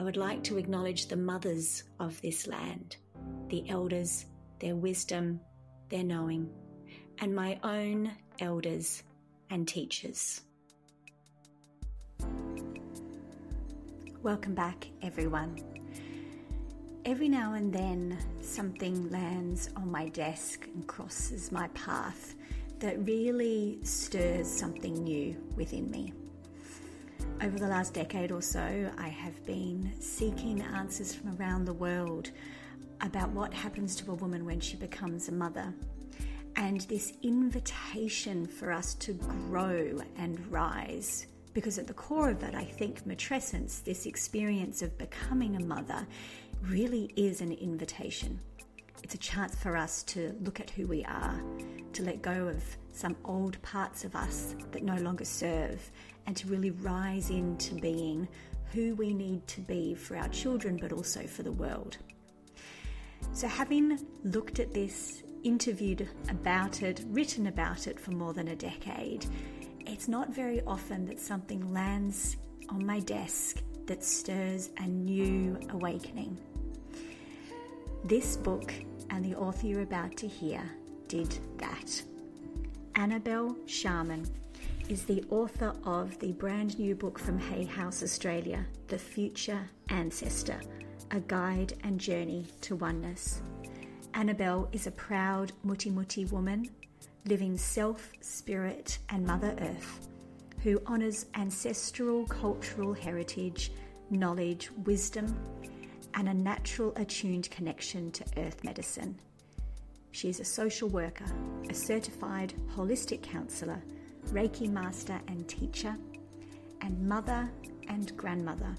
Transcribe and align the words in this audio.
I 0.00 0.04
would 0.04 0.16
like 0.16 0.44
to 0.44 0.58
acknowledge 0.58 1.06
the 1.06 1.16
mothers 1.16 1.82
of 1.98 2.20
this 2.22 2.46
land, 2.46 2.98
the 3.48 3.68
elders, 3.68 4.26
their 4.60 4.76
wisdom, 4.76 5.40
their 5.88 6.04
knowing, 6.04 6.48
and 7.18 7.34
my 7.34 7.58
own 7.64 8.12
elders 8.38 9.02
and 9.50 9.66
teachers. 9.66 10.42
Welcome 14.22 14.54
back, 14.54 14.86
everyone. 15.02 15.58
Every 17.04 17.28
now 17.28 17.54
and 17.54 17.72
then, 17.72 18.18
something 18.40 19.10
lands 19.10 19.70
on 19.74 19.90
my 19.90 20.10
desk 20.10 20.68
and 20.72 20.86
crosses 20.86 21.50
my 21.50 21.66
path 21.68 22.36
that 22.78 23.04
really 23.04 23.80
stirs 23.82 24.46
something 24.48 24.94
new 25.02 25.36
within 25.56 25.90
me. 25.90 26.12
Over 27.40 27.56
the 27.56 27.68
last 27.68 27.94
decade 27.94 28.32
or 28.32 28.42
so, 28.42 28.90
I 28.98 29.06
have 29.08 29.46
been 29.46 29.92
seeking 30.00 30.60
answers 30.60 31.14
from 31.14 31.36
around 31.36 31.66
the 31.66 31.72
world 31.72 32.32
about 33.00 33.30
what 33.30 33.54
happens 33.54 33.94
to 33.96 34.10
a 34.10 34.14
woman 34.14 34.44
when 34.44 34.58
she 34.58 34.76
becomes 34.76 35.28
a 35.28 35.32
mother. 35.32 35.72
And 36.56 36.80
this 36.82 37.12
invitation 37.22 38.44
for 38.44 38.72
us 38.72 38.94
to 38.94 39.12
grow 39.12 40.00
and 40.16 40.44
rise. 40.50 41.28
Because 41.54 41.78
at 41.78 41.86
the 41.86 41.94
core 41.94 42.30
of 42.30 42.42
it, 42.42 42.56
I 42.56 42.64
think 42.64 43.06
matrescence, 43.06 43.84
this 43.84 44.06
experience 44.06 44.82
of 44.82 44.98
becoming 44.98 45.54
a 45.54 45.60
mother, 45.60 46.04
really 46.62 47.12
is 47.14 47.40
an 47.40 47.52
invitation. 47.52 48.40
It's 49.04 49.14
a 49.14 49.18
chance 49.18 49.54
for 49.54 49.76
us 49.76 50.02
to 50.04 50.34
look 50.40 50.58
at 50.58 50.70
who 50.70 50.88
we 50.88 51.04
are, 51.04 51.40
to 51.92 52.02
let 52.02 52.20
go 52.20 52.48
of 52.48 52.64
some 52.92 53.16
old 53.24 53.62
parts 53.62 54.02
of 54.02 54.16
us 54.16 54.56
that 54.72 54.82
no 54.82 54.96
longer 54.96 55.24
serve, 55.24 55.88
and 56.28 56.36
to 56.36 56.46
really 56.46 56.70
rise 56.72 57.30
into 57.30 57.74
being 57.74 58.28
who 58.74 58.94
we 58.96 59.14
need 59.14 59.46
to 59.46 59.62
be 59.62 59.94
for 59.94 60.14
our 60.14 60.28
children, 60.28 60.76
but 60.76 60.92
also 60.92 61.22
for 61.22 61.42
the 61.42 61.50
world. 61.50 61.96
So, 63.32 63.48
having 63.48 63.98
looked 64.24 64.60
at 64.60 64.74
this, 64.74 65.22
interviewed 65.42 66.06
about 66.28 66.82
it, 66.82 67.02
written 67.06 67.46
about 67.46 67.86
it 67.86 67.98
for 67.98 68.10
more 68.10 68.34
than 68.34 68.48
a 68.48 68.56
decade, 68.56 69.24
it's 69.86 70.06
not 70.06 70.34
very 70.34 70.60
often 70.66 71.06
that 71.06 71.18
something 71.18 71.72
lands 71.72 72.36
on 72.68 72.84
my 72.84 73.00
desk 73.00 73.62
that 73.86 74.04
stirs 74.04 74.68
a 74.76 74.86
new 74.86 75.58
awakening. 75.70 76.36
This 78.04 78.36
book 78.36 78.74
and 79.08 79.24
the 79.24 79.34
author 79.34 79.66
you're 79.66 79.80
about 79.80 80.14
to 80.18 80.28
hear 80.28 80.60
did 81.08 81.38
that. 81.56 82.02
Annabelle 82.96 83.56
Sharman 83.64 84.26
is 84.88 85.04
the 85.04 85.22
author 85.30 85.74
of 85.84 86.18
the 86.18 86.32
brand 86.32 86.78
new 86.78 86.94
book 86.94 87.18
from 87.18 87.38
Hay 87.38 87.64
House 87.64 88.02
Australia, 88.02 88.64
The 88.86 88.98
Future 88.98 89.60
Ancestor 89.90 90.60
A 91.10 91.20
Guide 91.20 91.74
and 91.84 92.00
Journey 92.00 92.46
to 92.62 92.74
Oneness. 92.76 93.42
Annabelle 94.14 94.68
is 94.72 94.86
a 94.86 94.92
proud 94.92 95.52
Mutti 95.66 95.92
Mutti 95.92 96.30
woman 96.32 96.70
living 97.26 97.58
self, 97.58 98.10
spirit, 98.20 98.98
and 99.10 99.26
Mother 99.26 99.54
Earth 99.60 100.08
who 100.62 100.80
honours 100.86 101.26
ancestral 101.34 102.26
cultural 102.26 102.92
heritage, 102.92 103.72
knowledge, 104.10 104.70
wisdom, 104.84 105.38
and 106.14 106.28
a 106.28 106.34
natural 106.34 106.92
attuned 106.96 107.48
connection 107.50 108.10
to 108.10 108.24
earth 108.38 108.64
medicine. 108.64 109.16
She 110.10 110.28
is 110.28 110.40
a 110.40 110.44
social 110.44 110.88
worker, 110.88 111.26
a 111.68 111.74
certified 111.74 112.54
holistic 112.74 113.22
counsellor, 113.22 113.80
Reiki 114.32 114.68
master 114.68 115.20
and 115.28 115.48
teacher, 115.48 115.96
and 116.80 117.08
mother 117.08 117.50
and 117.88 118.16
grandmother. 118.16 118.74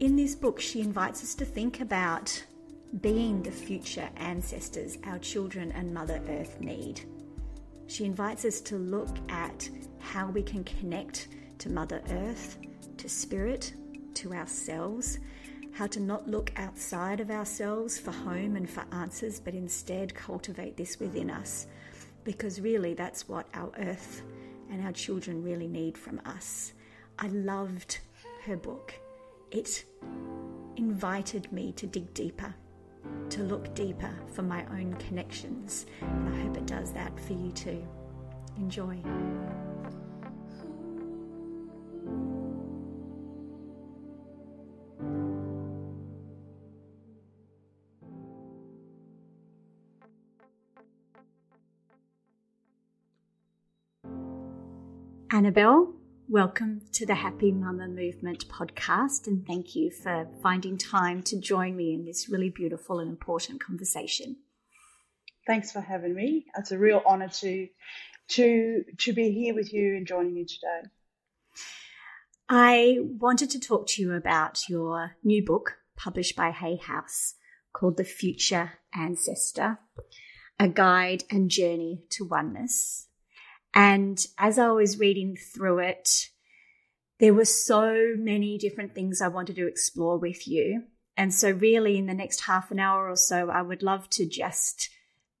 In 0.00 0.16
this 0.16 0.34
book, 0.34 0.60
she 0.60 0.80
invites 0.80 1.22
us 1.22 1.34
to 1.36 1.44
think 1.44 1.80
about 1.80 2.44
being 3.00 3.42
the 3.42 3.50
future 3.50 4.08
ancestors 4.16 4.96
our 5.04 5.18
children 5.18 5.72
and 5.72 5.92
Mother 5.92 6.20
Earth 6.28 6.60
need. 6.60 7.02
She 7.86 8.04
invites 8.04 8.44
us 8.44 8.60
to 8.62 8.76
look 8.76 9.14
at 9.28 9.68
how 9.98 10.28
we 10.28 10.42
can 10.42 10.64
connect 10.64 11.28
to 11.58 11.70
Mother 11.70 12.02
Earth, 12.10 12.58
to 12.96 13.08
Spirit, 13.08 13.74
to 14.14 14.32
ourselves, 14.32 15.18
how 15.72 15.86
to 15.86 16.00
not 16.00 16.28
look 16.28 16.52
outside 16.56 17.20
of 17.20 17.30
ourselves 17.30 17.98
for 17.98 18.10
home 18.10 18.56
and 18.56 18.68
for 18.68 18.84
answers, 18.92 19.38
but 19.38 19.54
instead 19.54 20.14
cultivate 20.14 20.76
this 20.76 20.98
within 20.98 21.30
us. 21.30 21.66
Because 22.24 22.60
really, 22.60 22.94
that's 22.94 23.28
what 23.28 23.46
our 23.54 23.70
earth 23.78 24.22
and 24.70 24.84
our 24.84 24.92
children 24.92 25.42
really 25.42 25.68
need 25.68 25.96
from 25.96 26.20
us. 26.24 26.72
I 27.18 27.28
loved 27.28 27.98
her 28.44 28.56
book. 28.56 28.94
It 29.50 29.84
invited 30.76 31.50
me 31.52 31.72
to 31.72 31.86
dig 31.86 32.12
deeper, 32.14 32.54
to 33.30 33.42
look 33.42 33.74
deeper 33.74 34.12
for 34.34 34.42
my 34.42 34.64
own 34.66 34.94
connections. 34.94 35.86
And 36.00 36.28
I 36.28 36.42
hope 36.42 36.56
it 36.56 36.66
does 36.66 36.92
that 36.92 37.18
for 37.20 37.32
you 37.32 37.50
too. 37.52 37.86
Enjoy. 38.56 38.96
Annabelle, 55.38 55.94
welcome 56.28 56.80
to 56.90 57.06
the 57.06 57.14
Happy 57.14 57.52
Mama 57.52 57.86
Movement 57.86 58.48
podcast, 58.48 59.28
and 59.28 59.46
thank 59.46 59.76
you 59.76 59.88
for 59.88 60.26
finding 60.42 60.76
time 60.76 61.22
to 61.22 61.38
join 61.38 61.76
me 61.76 61.94
in 61.94 62.04
this 62.04 62.28
really 62.28 62.50
beautiful 62.50 62.98
and 62.98 63.08
important 63.08 63.62
conversation. 63.64 64.34
Thanks 65.46 65.70
for 65.70 65.80
having 65.80 66.12
me. 66.12 66.46
It's 66.56 66.72
a 66.72 66.76
real 66.76 67.00
honour 67.06 67.28
to 67.28 67.68
to 68.30 68.82
to 68.98 69.12
be 69.12 69.30
here 69.30 69.54
with 69.54 69.72
you 69.72 69.94
and 69.94 70.08
joining 70.08 70.36
you 70.36 70.44
today. 70.44 70.90
I 72.48 72.96
wanted 73.00 73.50
to 73.50 73.60
talk 73.60 73.86
to 73.90 74.02
you 74.02 74.14
about 74.14 74.68
your 74.68 75.12
new 75.22 75.44
book 75.44 75.76
published 75.96 76.34
by 76.34 76.50
Hay 76.50 76.78
House 76.78 77.34
called 77.72 77.96
The 77.96 78.02
Future 78.02 78.72
Ancestor 78.92 79.78
A 80.58 80.66
Guide 80.66 81.22
and 81.30 81.48
Journey 81.48 82.02
to 82.10 82.24
Oneness. 82.24 83.07
And 83.74 84.24
as 84.38 84.58
I 84.58 84.68
was 84.70 84.98
reading 84.98 85.36
through 85.36 85.80
it, 85.80 86.28
there 87.20 87.34
were 87.34 87.44
so 87.44 88.14
many 88.16 88.58
different 88.58 88.94
things 88.94 89.20
I 89.20 89.28
wanted 89.28 89.56
to 89.56 89.66
explore 89.66 90.18
with 90.18 90.46
you. 90.46 90.84
And 91.16 91.34
so, 91.34 91.50
really, 91.50 91.98
in 91.98 92.06
the 92.06 92.14
next 92.14 92.42
half 92.42 92.70
an 92.70 92.78
hour 92.78 93.10
or 93.10 93.16
so, 93.16 93.50
I 93.50 93.62
would 93.62 93.82
love 93.82 94.08
to 94.10 94.26
just 94.26 94.88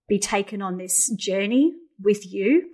be 0.08 0.18
taken 0.18 0.60
on 0.60 0.76
this 0.76 1.08
journey 1.10 1.74
with 2.02 2.30
you 2.30 2.70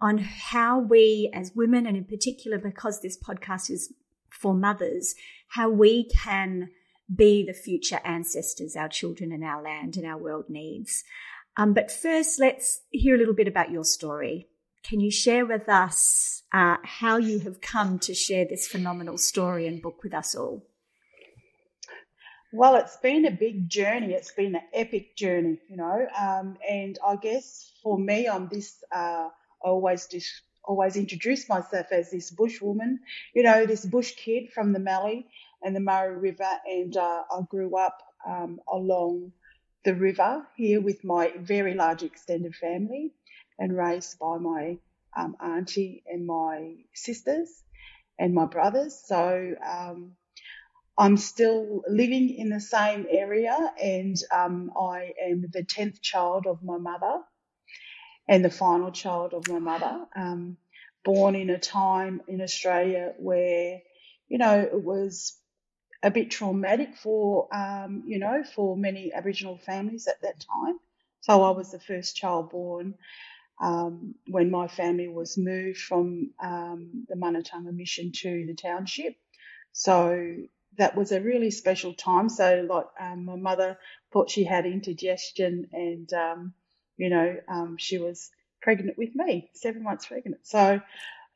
on 0.00 0.18
how 0.18 0.78
we, 0.78 1.30
as 1.32 1.52
women, 1.54 1.86
and 1.86 1.96
in 1.96 2.04
particular, 2.04 2.58
because 2.58 3.00
this 3.00 3.18
podcast 3.18 3.70
is 3.70 3.92
for 4.30 4.54
mothers, 4.54 5.14
how 5.48 5.68
we 5.68 6.08
can 6.08 6.70
be 7.14 7.44
the 7.44 7.52
future 7.52 8.00
ancestors 8.04 8.76
our 8.76 8.88
children 8.88 9.32
and 9.32 9.44
our 9.44 9.62
land 9.62 9.96
and 9.96 10.06
our 10.06 10.18
world 10.18 10.46
needs. 10.48 11.04
Um, 11.56 11.74
but 11.74 11.90
first, 11.90 12.40
let's 12.40 12.80
hear 12.90 13.14
a 13.14 13.18
little 13.18 13.34
bit 13.34 13.48
about 13.48 13.70
your 13.70 13.84
story. 13.84 14.48
Can 14.82 15.00
you 15.00 15.10
share 15.10 15.46
with 15.46 15.68
us 15.68 16.42
uh, 16.52 16.76
how 16.82 17.16
you 17.16 17.40
have 17.40 17.60
come 17.60 17.98
to 18.00 18.14
share 18.14 18.44
this 18.44 18.66
phenomenal 18.66 19.18
story 19.18 19.66
and 19.66 19.82
book 19.82 20.02
with 20.02 20.14
us 20.14 20.34
all? 20.34 20.64
Well, 22.52 22.74
it's 22.76 22.96
been 22.96 23.26
a 23.26 23.30
big 23.30 23.68
journey. 23.68 24.12
It's 24.12 24.32
been 24.32 24.56
an 24.56 24.62
epic 24.72 25.16
journey, 25.16 25.58
you 25.68 25.76
know. 25.76 26.06
Um, 26.18 26.56
and 26.68 26.98
I 27.06 27.16
guess 27.16 27.70
for 27.82 27.96
me, 27.96 28.28
I'm 28.28 28.48
this. 28.48 28.82
Uh, 28.92 29.28
I 29.64 29.68
always 29.68 30.06
dis- 30.06 30.42
always 30.64 30.96
introduce 30.96 31.48
myself 31.48 31.86
as 31.90 32.10
this 32.10 32.30
bush 32.30 32.60
woman, 32.60 33.00
you 33.34 33.42
know, 33.42 33.66
this 33.66 33.84
bush 33.84 34.14
kid 34.16 34.52
from 34.52 34.72
the 34.72 34.78
Mallee 34.78 35.26
and 35.62 35.74
the 35.74 35.80
Murray 35.80 36.16
River, 36.16 36.50
and 36.66 36.96
uh, 36.96 37.22
I 37.30 37.40
grew 37.48 37.76
up 37.76 38.02
um, 38.26 38.60
along 38.70 39.32
the 39.84 39.94
river 39.94 40.46
here 40.56 40.80
with 40.80 41.04
my 41.04 41.32
very 41.38 41.74
large 41.74 42.02
extended 42.02 42.54
family, 42.54 43.12
and 43.60 43.76
raised 43.76 44.18
by 44.18 44.38
my 44.38 44.78
um, 45.16 45.36
auntie 45.40 46.02
and 46.08 46.26
my 46.26 46.74
sisters 46.94 47.48
and 48.18 48.34
my 48.34 48.46
brothers. 48.46 49.00
So 49.06 49.54
um, 49.64 50.12
I'm 50.98 51.16
still 51.16 51.82
living 51.88 52.30
in 52.30 52.48
the 52.48 52.60
same 52.60 53.06
area 53.10 53.56
and 53.82 54.16
um, 54.34 54.72
I 54.80 55.12
am 55.22 55.46
the 55.52 55.64
10th 55.64 56.02
child 56.02 56.46
of 56.46 56.62
my 56.64 56.78
mother 56.78 57.20
and 58.28 58.44
the 58.44 58.50
final 58.50 58.92
child 58.92 59.34
of 59.34 59.48
my 59.48 59.58
mother, 59.58 60.06
um, 60.16 60.56
born 61.04 61.34
in 61.34 61.50
a 61.50 61.58
time 61.58 62.22
in 62.28 62.40
Australia 62.40 63.12
where, 63.18 63.80
you 64.28 64.38
know, 64.38 64.60
it 64.60 64.82
was 64.82 65.36
a 66.02 66.10
bit 66.10 66.30
traumatic 66.30 66.96
for, 66.96 67.48
um, 67.54 68.04
you 68.06 68.18
know, 68.18 68.44
for 68.44 68.76
many 68.76 69.12
Aboriginal 69.12 69.58
families 69.58 70.06
at 70.06 70.22
that 70.22 70.40
time. 70.40 70.78
So 71.22 71.42
I 71.42 71.50
was 71.50 71.72
the 71.72 71.80
first 71.80 72.16
child 72.16 72.50
born 72.50 72.94
um, 73.60 74.14
when 74.26 74.50
my 74.50 74.68
family 74.68 75.08
was 75.08 75.36
moved 75.36 75.78
from 75.78 76.30
um, 76.40 77.06
the 77.08 77.14
Manatunga 77.14 77.72
mission 77.72 78.12
to 78.12 78.46
the 78.46 78.54
township. 78.54 79.16
So 79.72 80.36
that 80.78 80.96
was 80.96 81.12
a 81.12 81.20
really 81.20 81.50
special 81.50 81.94
time. 81.94 82.28
So, 82.28 82.66
like, 82.68 82.86
um, 82.98 83.24
my 83.26 83.36
mother 83.36 83.78
thought 84.12 84.30
she 84.30 84.44
had 84.44 84.66
indigestion, 84.66 85.68
and 85.72 86.12
um, 86.12 86.54
you 86.96 87.10
know, 87.10 87.36
um, 87.48 87.76
she 87.78 87.98
was 87.98 88.30
pregnant 88.62 88.96
with 88.98 89.14
me, 89.14 89.50
seven 89.54 89.82
months 89.82 90.06
pregnant. 90.06 90.46
So 90.46 90.80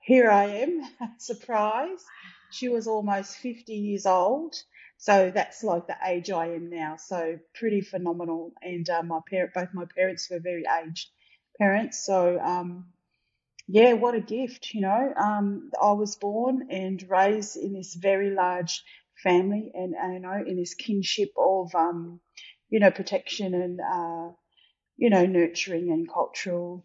here 0.01 0.31
I 0.31 0.45
am, 0.45 0.83
surprise. 1.19 2.05
She 2.51 2.69
was 2.69 2.87
almost 2.87 3.37
50 3.37 3.75
years 3.75 4.07
old. 4.07 4.55
So 4.97 5.31
that's 5.35 5.65
like 5.65 5.87
the 5.87 5.97
age 6.07 6.31
I 6.31 6.49
am 6.49 6.71
now. 6.71 6.97
So 6.97 7.39
pretty 7.55 7.81
phenomenal. 7.81 8.53
And 8.63 8.89
uh, 8.89 9.03
my 9.03 9.21
parent, 9.29 9.53
both 9.55 9.75
my 9.75 9.85
parents 9.97 10.31
were 10.31 10.39
very 10.39 10.65
aged 10.83 11.11
parents. 11.59 12.05
So 12.05 12.39
um, 12.41 12.87
yeah, 13.69 13.95
what 13.95 14.15
a 14.15 14.21
gift, 14.21 14.75
you 14.75 14.83
know. 14.83 15.15
Um, 15.17 15.71
I 15.81 15.93
was 15.93 16.17
born 16.17 16.69
and 16.71 17.03
raised 17.09 17.57
in 17.57 17.73
this 17.75 17.95
very 17.95 18.31
large 18.31 18.83
family 19.23 19.73
and, 19.75 19.95
and 19.95 20.15
you 20.15 20.21
know 20.21 20.43
in 20.47 20.57
this 20.57 20.75
kinship 20.75 21.31
of 21.39 21.75
um, 21.75 22.21
you 22.71 22.81
know 22.81 22.91
protection 22.91 23.55
and 23.55 23.81
uh, 23.81 24.33
you 24.97 25.11
know 25.11 25.27
nurturing 25.27 25.91
and 25.93 26.09
cultural 26.13 26.85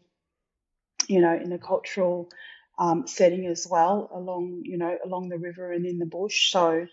you 1.08 1.22
know 1.22 1.34
in 1.36 1.52
a 1.52 1.60
cultural 1.60 2.30
um, 2.78 3.08
setting 3.08 3.46
as 3.48 3.68
well 3.70 4.10
along 4.14 4.62
you 4.66 4.78
know 4.78 4.98
along 5.06 5.30
the 5.30 5.38
river 5.38 5.72
and 5.72 5.86
in 5.86 6.00
the 6.00 6.06
bush 6.06 6.52
so 6.52 6.88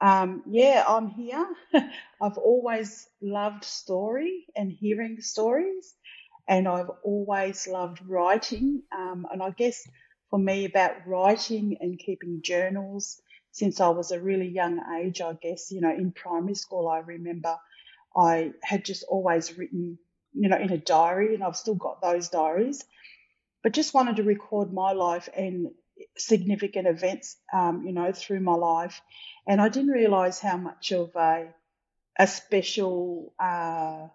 um, 0.00 0.42
yeah 0.48 0.84
i'm 0.88 1.08
here 1.08 1.46
i've 2.22 2.38
always 2.38 3.08
loved 3.22 3.64
story 3.64 4.46
and 4.56 4.70
hearing 4.72 5.20
stories 5.20 5.94
and 6.48 6.68
i've 6.68 6.90
always 7.02 7.66
loved 7.66 8.00
writing 8.06 8.82
um, 8.96 9.26
and 9.32 9.42
i 9.42 9.50
guess 9.50 9.86
for 10.30 10.38
me 10.38 10.64
about 10.64 11.06
writing 11.06 11.76
and 11.80 11.98
keeping 11.98 12.40
journals 12.42 13.20
since 13.56 13.80
I 13.80 13.88
was 13.88 14.10
a 14.10 14.20
really 14.20 14.48
young 14.48 14.78
age, 15.00 15.22
I 15.22 15.32
guess, 15.32 15.72
you 15.72 15.80
know, 15.80 15.90
in 15.90 16.12
primary 16.12 16.54
school, 16.54 16.88
I 16.88 16.98
remember 16.98 17.56
I 18.14 18.52
had 18.62 18.84
just 18.84 19.02
always 19.08 19.56
written, 19.56 19.98
you 20.34 20.50
know, 20.50 20.58
in 20.58 20.70
a 20.70 20.76
diary, 20.76 21.34
and 21.34 21.42
I've 21.42 21.56
still 21.56 21.74
got 21.74 22.02
those 22.02 22.28
diaries, 22.28 22.84
but 23.62 23.72
just 23.72 23.94
wanted 23.94 24.16
to 24.16 24.24
record 24.24 24.74
my 24.74 24.92
life 24.92 25.30
and 25.34 25.68
significant 26.18 26.86
events, 26.86 27.38
um, 27.50 27.86
you 27.86 27.94
know, 27.94 28.12
through 28.12 28.40
my 28.40 28.52
life. 28.54 29.00
And 29.48 29.58
I 29.58 29.70
didn't 29.70 29.92
realize 29.92 30.38
how 30.38 30.58
much 30.58 30.92
of 30.92 31.16
a, 31.16 31.46
a 32.18 32.26
special, 32.26 33.32
uh, 33.38 34.08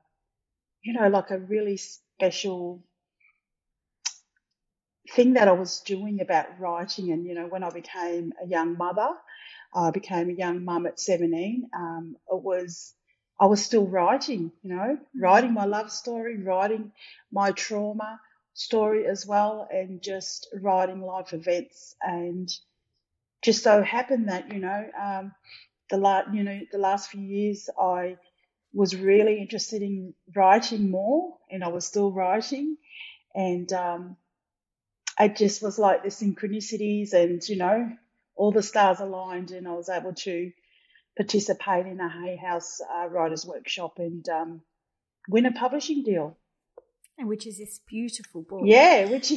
you 0.84 0.94
know, 0.94 1.08
like 1.08 1.32
a 1.32 1.40
really 1.40 1.80
special 2.22 2.84
thing 5.16 5.34
that 5.34 5.48
I 5.48 5.54
was 5.54 5.80
doing 5.80 6.22
about 6.22 6.60
writing. 6.60 7.12
And, 7.12 7.26
you 7.26 7.34
know, 7.34 7.48
when 7.48 7.64
I 7.64 7.72
became 7.72 8.32
a 8.44 8.48
young 8.48 8.78
mother, 8.78 9.10
I 9.74 9.90
became 9.90 10.30
a 10.30 10.34
young 10.34 10.64
mum 10.64 10.86
at 10.86 11.00
17. 11.00 11.68
Um, 11.76 12.16
it 12.32 12.44
was, 12.44 12.94
I 13.40 13.48
was 13.48 13.66
still 13.66 13.88
writing, 13.88 14.52
you 14.62 14.70
know, 14.70 14.98
mm-hmm. 14.98 15.20
writing 15.20 15.54
my 15.54 15.66
love 15.66 15.92
story, 15.92 16.38
writing 16.44 16.92
my 17.32 17.54
trauma 17.54 18.20
story 18.54 19.08
as 19.08 19.26
well, 19.26 19.68
and 19.72 20.00
just 20.00 20.48
writing 20.62 21.02
life 21.02 21.34
events. 21.34 21.96
And 22.04 22.48
just 23.42 23.64
so 23.64 23.82
happened 23.82 24.30
that, 24.30 24.54
you 24.54 24.60
know, 24.60 24.86
um, 25.02 25.32
the 25.90 25.98
last, 25.98 26.28
you 26.36 26.44
know, 26.44 26.60
the 26.72 26.78
last 26.78 27.10
few 27.10 27.22
years 27.22 27.68
I 27.80 28.18
was 28.74 28.96
really 28.96 29.40
interested 29.40 29.82
in 29.82 30.14
writing 30.36 30.90
more 30.90 31.38
and 31.50 31.64
I 31.64 31.68
was 31.68 31.86
still 31.86 32.12
writing. 32.12 32.78
And, 33.36 33.72
um, 33.74 34.18
it 35.20 35.36
just 35.36 35.62
was 35.62 35.78
like 35.78 36.04
the 36.04 36.10
synchronicities 36.10 37.14
and, 37.14 37.48
you 37.48 37.58
know, 37.58 37.92
all 38.36 38.52
the 38.52 38.64
stars 38.64 39.00
aligned 39.00 39.52
and 39.52 39.68
I 39.68 39.74
was 39.74 39.90
able 39.90 40.14
to 40.14 40.52
participate 41.18 41.86
in 41.86 42.00
a 42.00 42.10
Hay 42.10 42.38
House 42.38 42.82
uh, 42.82 43.08
Writers 43.08 43.46
Workshop 43.46 44.00
and 44.00 44.28
um, 44.30 44.62
win 45.28 45.46
a 45.46 45.52
publishing 45.52 46.04
deal. 46.04 46.38
And 47.18 47.28
which 47.28 47.46
is 47.46 47.58
this 47.58 47.80
beautiful 47.88 48.42
book. 48.42 48.62
Yeah, 48.64 49.06
which 49.10 49.32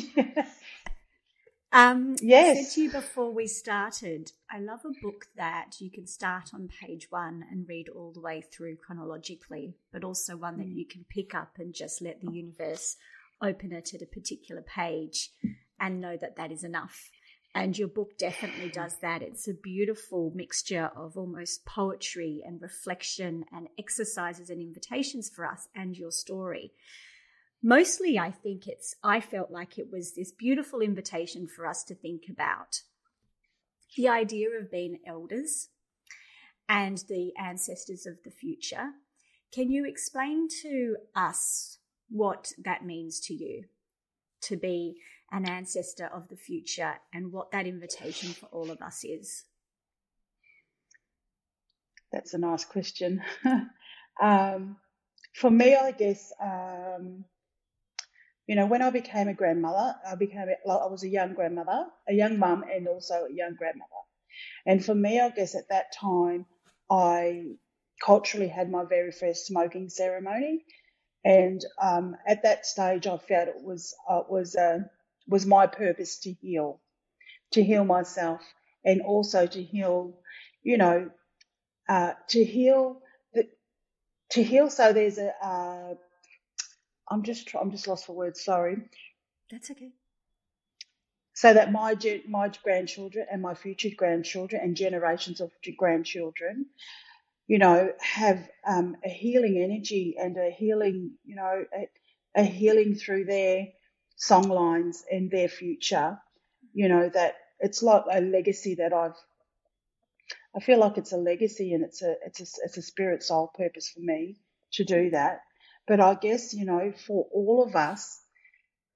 um, 1.75 2.15
yes. 2.23 2.57
I 2.57 2.63
said 2.63 2.73
to 2.75 2.81
you 2.83 2.91
before 2.93 3.33
we 3.33 3.49
started, 3.49 4.31
I 4.51 4.61
love 4.61 4.81
a 4.85 5.01
book 5.03 5.27
that 5.37 5.81
you 5.81 5.91
can 5.91 6.07
start 6.07 6.51
on 6.55 6.69
page 6.69 7.09
one 7.11 7.45
and 7.51 7.69
read 7.69 7.89
all 7.89 8.13
the 8.13 8.21
way 8.21 8.43
through 8.43 8.77
chronologically, 8.77 9.75
but 9.93 10.05
also 10.05 10.37
one 10.37 10.59
that 10.59 10.69
mm. 10.69 10.77
you 10.77 10.87
can 10.87 11.05
pick 11.09 11.35
up 11.35 11.57
and 11.59 11.75
just 11.75 12.01
let 12.01 12.21
the 12.21 12.31
universe 12.31 12.97
open 13.43 13.73
it 13.73 13.93
at 13.93 14.03
a 14.03 14.07
particular 14.07 14.63
page 14.63 15.31
and 15.81 16.01
know 16.01 16.17
that 16.17 16.37
that 16.37 16.53
is 16.53 16.63
enough. 16.63 17.11
And 17.57 17.77
your 17.77 17.89
book 17.89 18.19
definitely 18.19 18.69
does 18.73 18.97
that. 19.01 19.23
It's 19.23 19.49
a 19.49 19.55
beautiful 19.55 20.33
mixture 20.33 20.93
of 20.97 21.17
almost 21.17 21.65
poetry 21.65 22.43
and 22.47 22.63
reflection 22.63 23.47
and 23.53 23.69
exercises 23.79 24.49
and 24.49 24.61
invitations 24.61 25.29
for 25.29 25.45
us 25.45 25.69
and 25.75 25.97
your 25.97 26.13
story. 26.13 26.73
Mostly, 27.67 28.19
I 28.19 28.31
think 28.31 28.67
it's, 28.67 28.95
I 29.03 29.21
felt 29.21 29.51
like 29.51 29.79
it 29.79 29.91
was 29.91 30.13
this 30.13 30.31
beautiful 30.31 30.83
invitation 30.83 31.47
for 31.47 31.67
us 31.67 31.83
to 31.85 31.95
think 31.95 32.25
about 32.29 32.83
the 33.97 34.07
idea 34.07 34.51
of 34.51 34.71
being 34.71 34.99
elders 35.07 35.69
and 36.69 36.99
the 37.09 37.33
ancestors 37.43 38.05
of 38.05 38.19
the 38.23 38.31
future. 38.31 38.91
Can 39.51 39.71
you 39.71 39.87
explain 39.87 40.47
to 40.61 40.97
us 41.17 41.79
what 42.11 42.53
that 42.63 42.85
means 42.85 43.19
to 43.21 43.33
you 43.33 43.65
to 44.43 44.59
be 44.59 44.97
an 45.33 45.49
ancestor 45.49 46.11
of 46.13 46.29
the 46.29 46.37
future 46.37 46.97
and 47.15 47.33
what 47.33 47.51
that 47.53 47.67
invitation 47.67 48.35
for 48.35 48.45
all 48.53 48.71
of 48.71 48.83
us 48.83 49.05
is? 49.05 49.45
That's 52.13 52.35
a 52.35 52.39
nice 52.39 52.67
question. 52.67 53.23
um, 54.23 54.77
for 55.33 55.51
me, 55.51 55.75
I 55.75 55.93
guess, 55.93 56.31
um, 56.43 57.25
you 58.47 58.57
know, 58.57 58.67
when 58.67 58.83
I 58.83 58.91
became 58.91 59.29
a 59.29 59.35
grandmother, 59.35 59.95
I 60.07 60.17
became, 60.17 60.49
a, 60.49 60.71
I 60.71 60.87
was 60.87 61.03
a 61.03 61.09
young 61.09 61.35
grandmother, 61.35 61.87
a 62.09 62.13
young 62.13 62.39
mum, 62.39 62.65
and 62.71 62.87
also 62.89 63.25
a 63.25 63.33
young 63.33 63.55
grandmother. 63.55 63.91
And 64.67 64.85
for 64.85 64.95
me, 64.95 65.21
I 65.21 65.31
guess 65.31 65.55
at 65.55 65.69
that 65.71 65.93
time, 65.99 66.47
I 66.91 67.45
culturally 68.05 68.49
had 68.49 68.71
my 68.71 68.85
very 68.85 69.13
first 69.13 69.47
smoking 69.47 69.89
ceremony. 69.89 70.65
And 71.25 71.65
um, 71.81 72.17
at 72.27 72.43
that 72.43 72.67
stage, 72.67 73.07
I 73.07 73.17
felt 73.17 73.49
it 73.49 73.63
was 73.63 73.95
uh, 74.09 74.23
was 74.29 74.55
a 74.57 74.91
was 75.27 75.47
my 75.47 75.67
purpose 75.67 76.19
to 76.21 76.33
heal, 76.33 76.81
to 77.53 77.63
heal 77.63 77.85
myself, 77.85 78.43
and 78.85 79.01
also 79.01 79.47
to 79.47 79.63
heal, 79.63 80.19
you 80.63 80.77
know, 80.77 81.11
uh, 81.89 82.13
to 82.29 82.45
heal 82.45 83.01
the, 83.33 83.49
to 84.33 84.43
heal. 84.43 84.69
So 84.69 84.93
there's 84.93 85.19
a, 85.19 85.33
uh, 85.43 85.95
I'm 87.09 87.23
just, 87.23 87.55
I'm 87.55 87.71
just 87.71 87.89
lost 87.89 88.07
for 88.07 88.15
words. 88.15 88.45
Sorry. 88.45 88.77
That's 89.51 89.71
okay. 89.71 89.93
So 91.35 91.53
that 91.53 91.73
my 91.73 91.97
my 92.29 92.51
grandchildren 92.63 93.27
and 93.31 93.43
my 93.43 93.55
future 93.55 93.91
grandchildren 93.97 94.63
and 94.63 94.77
generations 94.77 95.41
of 95.41 95.51
grandchildren, 95.77 96.67
you 97.49 97.59
know, 97.59 97.93
have 98.01 98.49
um, 98.67 98.97
a 99.05 99.09
healing 99.09 99.59
energy 99.59 100.17
and 100.19 100.37
a 100.37 100.51
healing, 100.51 101.13
you 101.25 101.35
know, 101.37 101.65
a, 101.77 101.89
a 102.41 102.45
healing 102.45 102.95
through 102.95 103.25
their 103.25 103.67
song 104.17 104.49
lines 104.49 105.05
and 105.11 105.31
their 105.31 105.49
future. 105.49 106.19
You 106.73 106.89
know, 106.89 107.09
that 107.09 107.35
it's 107.61 107.83
like 107.83 108.05
a 108.11 108.21
legacy 108.21 108.77
that 108.77 108.93
I've, 108.93 109.17
I 110.57 110.61
feel 110.61 110.79
like 110.79 110.99
it's 110.99 111.13
a 111.13 111.17
legacy 111.17 111.75
and 111.75 111.85
it's 111.85 112.03
a, 112.03 112.15
it's 112.25 112.41
a, 112.41 112.47
it's 112.65 112.77
a 112.77 112.83
spirit 112.83 113.23
soul 113.25 113.51
purpose 113.57 113.89
for 113.89 114.01
me 114.01 114.37
to 114.73 114.85
do 114.85 115.11
that. 115.11 115.41
But 115.87 116.01
I 116.01 116.15
guess, 116.15 116.55
you 116.55 116.65
know, 116.65 116.93
for 117.07 117.27
all 117.33 117.65
of 117.67 117.77
us 117.77 118.21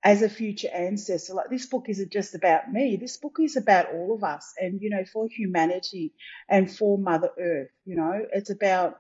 as 0.03 0.23
a 0.23 0.29
future 0.29 0.69
ancestor, 0.73 1.35
like 1.35 1.51
this 1.51 1.67
book 1.67 1.87
isn't 1.89 2.13
just 2.13 2.35
about 2.35 2.73
me. 2.73 2.97
This 2.97 3.17
book 3.17 3.37
is 3.41 3.57
about 3.57 3.93
all 3.93 4.15
of 4.15 4.25
us 4.25 4.55
and, 4.59 4.81
you 4.81 4.91
know, 4.91 5.05
for 5.05 5.29
humanity 5.29 6.15
and 6.49 6.71
for 6.71 6.99
Mother 6.99 7.31
Earth, 7.39 7.71
you 7.85 7.97
know, 7.97 8.27
it's 8.33 8.51
about, 8.51 8.99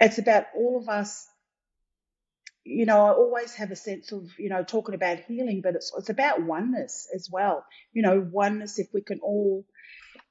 it's 0.00 0.18
about 0.18 0.46
all 0.56 0.78
of 0.78 0.88
us 0.88 1.26
you 2.68 2.84
know, 2.84 3.06
I 3.06 3.12
always 3.12 3.54
have 3.54 3.70
a 3.70 3.76
sense 3.76 4.12
of, 4.12 4.30
you 4.38 4.50
know, 4.50 4.62
talking 4.62 4.94
about 4.94 5.20
healing, 5.20 5.62
but 5.62 5.74
it's, 5.74 5.90
it's 5.96 6.10
about 6.10 6.42
oneness 6.42 7.08
as 7.14 7.28
well. 7.30 7.64
You 7.92 8.02
know, 8.02 8.28
oneness, 8.30 8.78
if 8.78 8.88
we 8.92 9.00
can 9.00 9.20
all, 9.20 9.64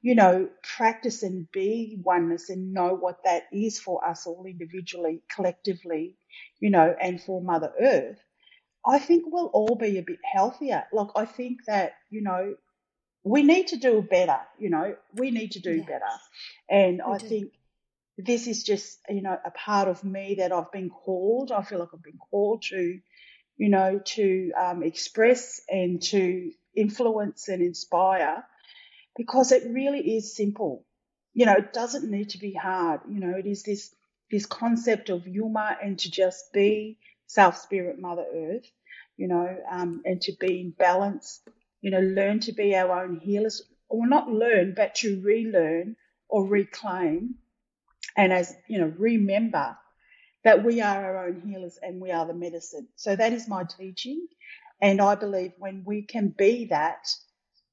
you 0.02 0.16
know, 0.16 0.48
practice 0.78 1.24
and 1.24 1.52
be 1.52 2.00
oneness 2.04 2.50
and 2.50 2.74
know 2.74 2.94
what 2.94 3.24
that 3.26 3.44
is 3.52 3.80
for 3.80 4.08
us 4.08 4.28
all 4.28 4.46
individually, 4.46 5.22
collectively, 5.34 6.16
you 6.60 6.70
know, 6.70 6.96
and 7.02 7.22
for 7.22 7.42
Mother 7.42 7.74
Earth, 7.80 8.20
I 8.86 9.00
think 9.00 9.26
we'll 9.28 9.48
all 9.48 9.76
be 9.76 9.98
a 9.98 10.04
bit 10.04 10.20
healthier. 10.24 10.86
Like, 10.94 11.10
I 11.16 11.26
think 11.26 11.66
that, 11.66 11.94
you 12.10 12.22
know, 12.22 12.56
we 13.24 13.44
need 13.44 13.68
to 13.68 13.78
do 13.78 14.02
better, 14.02 14.40
you 14.58 14.70
know, 14.70 14.96
we 15.16 15.32
need 15.32 15.54
to 15.54 15.60
do 15.60 15.76
yes. 15.76 15.86
better. 15.86 16.06
And 16.70 17.02
we 17.06 17.14
I 17.14 17.18
do. 17.18 17.28
think 17.28 17.52
this 18.18 18.48
is 18.48 18.64
just, 18.64 19.00
you 19.10 19.22
know, 19.22 19.38
a 19.44 19.52
part 19.52 19.88
of 19.88 20.04
me 20.04 20.36
that 20.40 20.52
I've 20.52 20.72
been 20.72 20.90
called. 20.90 21.52
I 21.52 21.64
feel 21.64 21.80
like 21.80 21.90
I've 21.94 22.04
been 22.04 22.20
called 22.32 22.64
to, 22.70 23.00
you 23.58 23.70
know, 23.70 24.00
to 24.06 24.52
um, 24.58 24.84
express 24.84 25.62
and 25.68 26.02
to 26.04 26.52
influence 26.76 27.48
and 27.50 27.62
inspire 27.62 28.44
because 29.18 29.52
it 29.54 29.64
really 29.72 30.18
is 30.18 30.36
simple. 30.36 30.86
You 31.34 31.48
know, 31.48 31.56
it 31.56 31.74
doesn't 31.74 32.10
need 32.12 32.32
to 32.32 32.40
be 32.40 32.54
hard. 32.54 33.02
You 33.10 33.22
know, 33.22 33.38
it 33.38 33.48
is 33.48 33.64
this, 33.64 33.96
this 34.32 34.46
concept 34.48 35.10
of 35.10 35.28
Yuma 35.28 35.78
and 35.84 36.00
to 36.00 36.12
just 36.12 36.54
be 36.54 37.00
self 37.28 37.58
spirit 37.58 38.00
mother 38.00 38.26
earth, 38.34 38.72
you 39.18 39.28
know, 39.30 39.58
um, 39.72 40.04
and 40.06 40.22
to 40.24 40.34
be 40.40 40.62
in 40.62 40.72
balance, 40.72 41.42
you 41.82 41.92
know, 41.92 42.02
learn 42.02 42.42
to 42.42 42.54
be 42.54 42.76
our 42.76 43.06
own 43.06 43.20
healers 43.20 43.64
or 43.90 44.08
not 44.08 44.30
learn, 44.32 44.76
but 44.76 44.96
to 44.98 45.22
relearn 45.22 45.98
or 46.30 46.46
reclaim 46.48 47.36
and 48.18 48.34
as 48.34 48.56
you 48.68 48.80
know, 48.80 48.94
remember 48.98 49.78
that 50.44 50.64
we 50.64 50.82
are 50.82 51.06
our 51.06 51.28
own 51.28 51.42
healers 51.42 51.80
and 51.82 52.02
we 52.02 52.12
are 52.12 52.26
the 52.28 52.34
medicine. 52.34 52.88
So 52.96 53.16
that 53.16 53.34
is 53.34 53.48
my 53.48 53.66
teaching. 53.66 54.28
And 54.82 55.02
I 55.02 55.16
believe 55.16 55.54
when 55.58 55.84
we 55.86 56.04
can 56.04 56.30
be 56.30 56.66
that, 56.68 57.10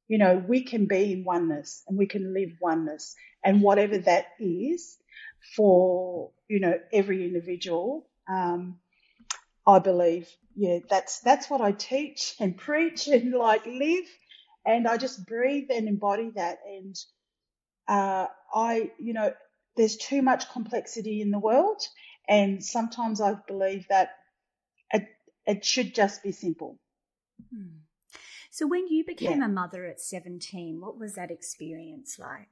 you 0.08 0.18
know, 0.18 0.42
we 0.46 0.62
can 0.62 0.86
be 0.86 1.12
in 1.12 1.24
oneness 1.24 1.82
and 1.88 1.96
we 1.96 2.06
can 2.06 2.34
live 2.34 2.50
oneness 2.60 3.16
and 3.42 3.62
whatever 3.62 3.98
that 3.98 4.26
is 4.38 4.96
for, 5.56 6.30
you 6.48 6.60
know, 6.60 6.78
every 6.92 7.24
individual. 7.24 8.06
Um, 8.28 8.78
I 9.66 9.78
believe, 9.78 10.28
yeah, 10.54 10.80
that's, 10.88 11.20
that's 11.20 11.48
what 11.48 11.60
I 11.60 11.72
teach 11.72 12.34
and 12.38 12.56
preach 12.56 13.08
and 13.08 13.32
like 13.32 13.66
live. 13.66 14.06
And 14.66 14.88
I 14.88 14.96
just 14.96 15.26
breathe 15.26 15.68
and 15.70 15.88
embody 15.88 16.30
that. 16.36 16.58
And, 16.66 16.96
uh, 17.86 18.26
I, 18.54 18.90
you 18.98 19.12
know, 19.12 19.32
there's 19.76 19.96
too 19.96 20.22
much 20.22 20.50
complexity 20.52 21.20
in 21.20 21.30
the 21.30 21.38
world. 21.38 21.82
And 22.28 22.64
sometimes 22.64 23.20
I 23.20 23.36
believe 23.46 23.86
that 23.88 24.10
it, 24.90 25.06
it 25.46 25.64
should 25.64 25.94
just 25.94 26.22
be 26.22 26.32
simple. 26.32 26.78
Hmm. 27.52 27.83
So, 28.54 28.68
when 28.68 28.86
you 28.86 29.04
became 29.04 29.40
yeah. 29.40 29.46
a 29.46 29.48
mother 29.48 29.84
at 29.84 30.00
17, 30.00 30.80
what 30.80 30.96
was 30.96 31.16
that 31.16 31.32
experience 31.32 32.20
like? 32.20 32.46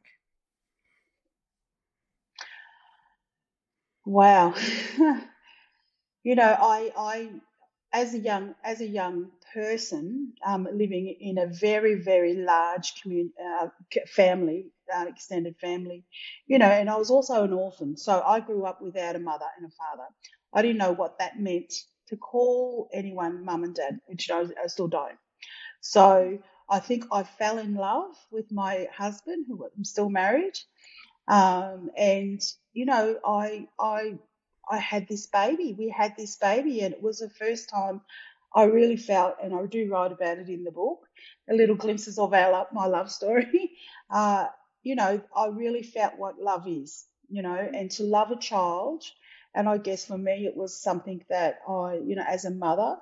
Wow. 4.04 4.52
you 6.24 6.34
know, 6.34 6.56
I, 6.60 6.90
I, 6.98 7.30
as 7.92 8.14
a 8.14 8.18
young, 8.18 8.56
as 8.64 8.80
a 8.80 8.84
young 8.84 9.30
person, 9.54 10.32
um, 10.44 10.66
living 10.72 11.06
in 11.20 11.38
a 11.38 11.46
very, 11.46 11.94
very 11.94 12.34
large 12.34 13.00
community, 13.00 13.36
uh, 13.40 13.68
family, 14.08 14.72
uh, 14.92 15.04
extended 15.06 15.54
family, 15.60 16.02
you 16.48 16.58
know, 16.58 16.66
and 16.66 16.90
I 16.90 16.96
was 16.96 17.12
also 17.12 17.44
an 17.44 17.52
orphan. 17.52 17.96
So 17.96 18.20
I 18.26 18.40
grew 18.40 18.64
up 18.64 18.82
without 18.82 19.14
a 19.14 19.20
mother 19.20 19.46
and 19.56 19.70
a 19.70 19.70
father. 19.70 20.08
I 20.52 20.62
didn't 20.62 20.78
know 20.78 20.90
what 20.90 21.20
that 21.20 21.38
meant 21.38 21.72
to 22.08 22.16
call 22.16 22.88
anyone 22.92 23.44
mum 23.44 23.62
and 23.62 23.76
dad, 23.76 24.00
which 24.06 24.32
I, 24.32 24.40
I 24.40 24.66
still 24.66 24.88
don't. 24.88 25.16
So 25.82 26.38
I 26.70 26.80
think 26.80 27.06
I 27.12 27.24
fell 27.24 27.58
in 27.58 27.74
love 27.74 28.16
with 28.32 28.52
my 28.52 28.88
husband, 28.96 29.46
who 29.48 29.66
I'm 29.76 29.84
still 29.84 30.10
married. 30.10 30.58
Um, 31.28 31.90
and, 31.96 32.40
you 32.72 32.86
know, 32.86 33.18
I, 33.24 33.68
I, 33.78 34.18
I 34.70 34.78
had 34.78 35.08
this 35.08 35.26
baby. 35.26 35.74
We 35.78 35.88
had 35.88 36.16
this 36.16 36.36
baby, 36.36 36.80
and 36.82 36.94
it 36.94 37.02
was 37.02 37.18
the 37.18 37.30
first 37.30 37.68
time 37.70 38.02
I 38.54 38.64
really 38.64 38.96
felt, 38.96 39.36
and 39.42 39.54
I 39.54 39.66
do 39.66 39.88
write 39.90 40.12
about 40.12 40.38
it 40.38 40.48
in 40.48 40.64
the 40.64 40.70
book, 40.72 41.06
a 41.50 41.54
little 41.54 41.76
glimpses 41.76 42.18
of 42.18 42.34
our 42.34 42.68
my 42.72 42.86
love 42.86 43.10
story. 43.10 43.72
Uh, 44.10 44.46
you 44.82 44.94
know, 44.94 45.22
I 45.36 45.46
really 45.48 45.82
felt 45.82 46.18
what 46.18 46.38
love 46.38 46.68
is, 46.68 47.06
you 47.30 47.42
know, 47.42 47.56
and 47.56 47.90
to 47.92 48.04
love 48.04 48.30
a 48.30 48.36
child. 48.38 49.04
And 49.54 49.68
I 49.68 49.78
guess 49.78 50.04
for 50.06 50.18
me, 50.18 50.46
it 50.46 50.56
was 50.56 50.80
something 50.82 51.24
that 51.30 51.60
I, 51.68 51.94
you 52.04 52.14
know, 52.16 52.24
as 52.28 52.44
a 52.44 52.50
mother, 52.50 52.98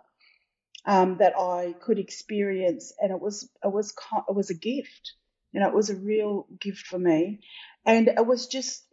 um, 0.86 1.18
that 1.18 1.38
I 1.38 1.74
could 1.80 1.98
experience, 1.98 2.92
and 3.00 3.10
it 3.10 3.20
was, 3.20 3.48
it 3.64 3.72
was, 3.72 3.94
it 4.28 4.34
was 4.34 4.50
a 4.50 4.54
gift. 4.54 5.12
You 5.52 5.60
know, 5.60 5.68
it 5.68 5.74
was 5.74 5.90
a 5.90 5.96
real 5.96 6.46
gift 6.60 6.86
for 6.86 6.98
me, 6.98 7.40
and 7.84 8.08
it 8.08 8.26
was 8.26 8.46
just, 8.46 8.84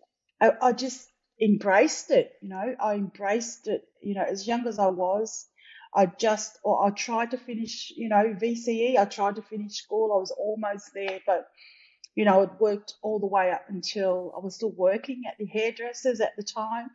I, 0.41 0.51
I 0.61 0.71
just 0.73 1.07
embraced 1.41 2.11
it. 2.11 2.33
You 2.41 2.49
know, 2.49 2.75
I 2.79 2.95
embraced 2.95 3.67
it. 3.67 3.87
You 4.01 4.15
know, 4.15 4.23
as 4.23 4.47
young 4.47 4.67
as 4.67 4.79
I 4.79 4.87
was, 4.87 5.47
I 5.93 6.07
just, 6.07 6.57
or 6.63 6.85
I 6.85 6.89
tried 6.91 7.31
to 7.31 7.37
finish, 7.37 7.91
you 7.95 8.09
know, 8.09 8.35
VCE. 8.41 8.97
I 8.97 9.05
tried 9.05 9.35
to 9.35 9.41
finish 9.41 9.73
school. 9.75 10.13
I 10.13 10.19
was 10.19 10.31
almost 10.31 10.91
there, 10.93 11.19
but 11.25 11.47
you 12.15 12.25
know, 12.25 12.41
I'd 12.41 12.59
worked 12.59 12.95
all 13.03 13.19
the 13.19 13.27
way 13.27 13.51
up 13.51 13.65
until 13.69 14.33
I 14.35 14.43
was 14.43 14.55
still 14.55 14.71
working 14.71 15.21
at 15.27 15.37
the 15.37 15.45
hairdressers 15.45 16.19
at 16.19 16.35
the 16.35 16.41
time, 16.43 16.89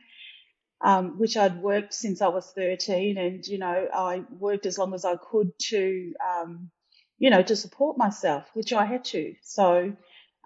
um, 0.82 1.18
which 1.18 1.36
I'd 1.36 1.62
worked 1.62 1.94
since 1.94 2.22
I 2.22 2.28
was 2.28 2.50
13. 2.52 3.18
And, 3.18 3.46
you 3.46 3.58
know, 3.58 3.88
I 3.92 4.24
worked 4.38 4.66
as 4.66 4.78
long 4.78 4.94
as 4.94 5.04
I 5.04 5.16
could 5.16 5.52
to, 5.70 6.14
um, 6.34 6.70
you 7.18 7.30
know, 7.30 7.42
to 7.42 7.56
support 7.56 7.98
myself, 7.98 8.46
which 8.54 8.72
I 8.72 8.84
had 8.84 9.04
to. 9.06 9.34
So 9.42 9.94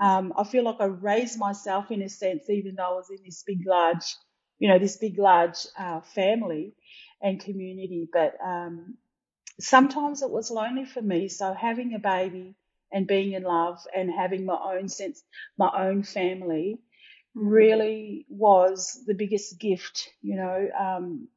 um, 0.00 0.33
I 0.37 0.45
feel 0.45 0.64
like 0.64 0.81
I 0.81 0.87
raised 0.87 1.38
myself 1.38 1.90
in 1.90 2.02
a 2.02 2.09
sense, 2.09 2.50
even 2.50 2.75
though 2.76 2.85
I 2.93 2.95
was 2.95 3.11
in 3.11 3.19
this 3.25 3.43
big, 3.47 3.66
large, 3.66 4.14
you 4.59 4.69
know, 4.69 4.78
this 4.78 4.97
big, 4.99 5.19
large 5.19 5.59
uh, 5.78 6.00
family 6.02 6.75
and 7.23 7.40
community. 7.40 8.09
But 8.12 8.35
um, 8.45 8.97
sometimes 9.61 10.23
it 10.23 10.31
was 10.31 10.50
lonely 10.50 10.85
for 10.87 11.02
me. 11.02 11.28
So 11.28 11.55
having 11.55 11.95
a 11.95 11.99
baby, 11.99 12.57
and 12.93 13.07
being 13.07 13.33
in 13.33 13.43
love 13.43 13.78
and 13.95 14.11
having 14.11 14.45
my 14.47 14.57
own 14.75 14.88
sense, 14.88 15.23
my 15.59 15.71
own 15.88 16.02
family. 16.05 16.78
Really 17.37 18.25
was 18.28 18.99
the 19.07 19.14
biggest 19.14 19.61
gift, 19.61 20.09
you 20.23 20.37
know, 20.37 20.69
um, 20.78 21.28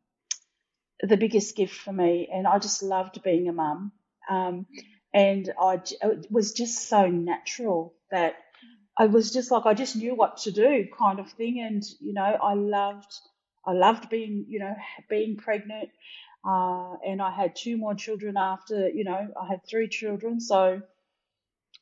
the 1.02 1.18
biggest 1.18 1.56
gift 1.56 1.76
for 1.76 1.92
me. 1.92 2.30
And 2.34 2.48
I 2.48 2.58
just 2.58 2.82
loved 2.82 3.22
being 3.22 3.50
a 3.50 3.54
mum. 3.54 3.92
Um, 4.30 4.66
and 5.14 5.52
I, 5.60 5.82
it 6.02 6.32
was 6.32 6.54
just 6.54 6.88
so 6.88 7.08
natural 7.08 7.94
that 8.12 8.36
I 8.98 9.08
was 9.08 9.32
just 9.32 9.52
like, 9.52 9.66
I 9.66 9.74
just 9.74 9.96
knew 9.98 10.16
what 10.16 10.38
to 10.38 10.52
do 10.52 10.88
kind 10.98 11.20
of 11.20 11.30
thing. 11.32 11.60
And, 11.60 11.84
you 12.00 12.14
know, 12.14 12.22
I 12.42 12.54
loved, 12.54 13.14
I 13.66 13.74
loved 13.74 14.10
being, 14.10 14.46
you 14.48 14.60
know, 14.60 14.76
being 15.10 15.36
pregnant. 15.36 15.90
Uh, 16.48 16.96
and 17.06 17.22
I 17.22 17.32
had 17.32 17.56
two 17.58 17.76
more 17.76 17.96
children 17.96 18.38
after, 18.38 18.88
you 18.88 19.04
know, 19.04 19.28
I 19.40 19.48
had 19.48 19.62
three 19.70 19.90
children. 19.90 20.40
So, 20.40 20.82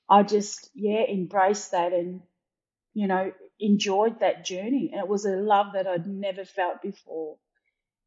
I 0.09 0.24
just, 0.24 0.69
yeah, 0.74 1.03
embraced 1.03 1.71
that 1.71 1.93
and, 1.93 2.21
you 2.93 3.07
know, 3.07 3.31
enjoyed 3.59 4.19
that 4.19 4.45
journey. 4.45 4.89
And 4.91 4.99
it 4.99 5.07
was 5.07 5.25
a 5.25 5.31
love 5.31 5.73
that 5.73 5.87
I'd 5.87 6.07
never 6.07 6.45
felt 6.45 6.81
before 6.81 7.37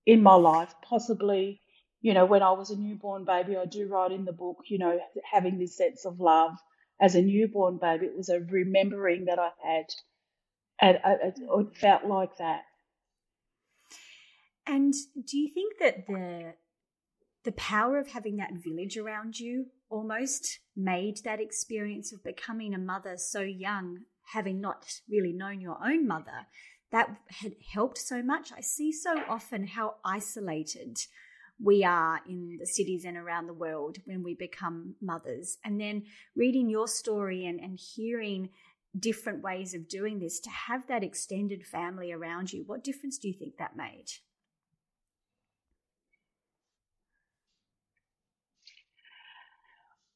in 0.06 0.22
my 0.22 0.34
life. 0.34 0.74
Possibly, 0.82 1.60
you 2.00 2.14
know, 2.14 2.24
when 2.24 2.42
I 2.42 2.52
was 2.52 2.70
a 2.70 2.76
newborn 2.76 3.24
baby, 3.24 3.56
I 3.56 3.66
do 3.66 3.88
write 3.88 4.12
in 4.12 4.24
the 4.24 4.32
book, 4.32 4.58
you 4.66 4.78
know, 4.78 4.98
having 5.30 5.58
this 5.58 5.76
sense 5.76 6.04
of 6.04 6.20
love 6.20 6.56
as 7.00 7.14
a 7.14 7.22
newborn 7.22 7.78
baby. 7.78 8.06
It 8.06 8.16
was 8.16 8.28
a 8.28 8.40
remembering 8.40 9.26
that 9.26 9.38
I 9.38 9.50
had. 9.62 9.86
And 10.80 10.98
it 11.04 11.76
felt 11.76 12.04
like 12.04 12.38
that. 12.38 12.62
And 14.66 14.94
do 15.26 15.38
you 15.38 15.52
think 15.52 15.78
that 15.80 16.06
the 16.06 16.54
the 17.44 17.52
power 17.52 17.98
of 17.98 18.08
having 18.08 18.36
that 18.36 18.52
village 18.52 18.96
around 18.96 19.38
you 19.38 19.66
almost 19.88 20.60
made 20.76 21.18
that 21.24 21.40
experience 21.40 22.12
of 22.12 22.22
becoming 22.22 22.74
a 22.74 22.78
mother 22.78 23.16
so 23.16 23.40
young, 23.40 24.00
having 24.32 24.60
not 24.60 25.00
really 25.08 25.32
known 25.32 25.60
your 25.60 25.78
own 25.84 26.06
mother, 26.06 26.46
that 26.92 27.16
had 27.28 27.54
helped 27.72 27.98
so 27.98 28.22
much. 28.22 28.52
I 28.52 28.60
see 28.60 28.92
so 28.92 29.22
often 29.28 29.66
how 29.66 29.96
isolated 30.04 30.98
we 31.62 31.84
are 31.84 32.20
in 32.28 32.56
the 32.58 32.66
cities 32.66 33.04
and 33.04 33.16
around 33.16 33.46
the 33.46 33.52
world 33.52 33.98
when 34.06 34.22
we 34.22 34.34
become 34.34 34.94
mothers. 35.00 35.58
And 35.64 35.80
then 35.80 36.04
reading 36.34 36.70
your 36.70 36.88
story 36.88 37.46
and, 37.46 37.60
and 37.60 37.78
hearing 37.78 38.50
different 38.98 39.42
ways 39.42 39.74
of 39.74 39.88
doing 39.88 40.18
this 40.18 40.40
to 40.40 40.50
have 40.50 40.86
that 40.88 41.04
extended 41.04 41.64
family 41.64 42.12
around 42.12 42.52
you, 42.52 42.64
what 42.66 42.82
difference 42.82 43.18
do 43.18 43.28
you 43.28 43.34
think 43.34 43.58
that 43.58 43.76
made? 43.76 44.06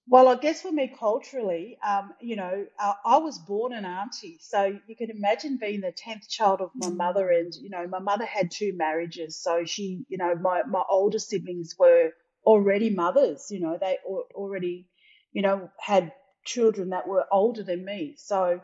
Well, 0.06 0.28
I 0.28 0.36
guess 0.36 0.62
for 0.62 0.70
me 0.72 0.88
culturally, 0.88 1.78
um, 1.86 2.14
you 2.20 2.36
know, 2.36 2.66
uh, 2.78 2.94
I 3.04 3.18
was 3.18 3.38
born 3.38 3.72
an 3.72 3.84
auntie, 3.86 4.38
so 4.40 4.78
you 4.86 4.96
can 4.96 5.10
imagine 5.10 5.56
being 5.58 5.80
the 5.80 5.92
tenth 5.92 6.28
child 6.28 6.60
of 6.60 6.70
my 6.74 6.88
mother, 6.90 7.30
and 7.30 7.54
you 7.54 7.70
know, 7.70 7.86
my 7.86 7.98
mother 8.00 8.24
had 8.26 8.50
two 8.50 8.72
marriages, 8.74 9.36
so 9.42 9.64
she, 9.64 10.04
you 10.08 10.18
know, 10.18 10.34
my 10.34 10.62
my 10.64 10.82
older 10.90 11.18
siblings 11.18 11.74
were 11.78 12.12
already 12.44 12.90
mothers, 12.90 13.50
you 13.50 13.60
know, 13.60 13.78
they 13.80 13.98
already, 14.06 14.88
you 15.32 15.42
know, 15.42 15.70
had 15.80 16.12
children 16.44 16.90
that 16.90 17.06
were 17.08 17.26
older 17.32 17.62
than 17.62 17.84
me, 17.84 18.14
so 18.16 18.60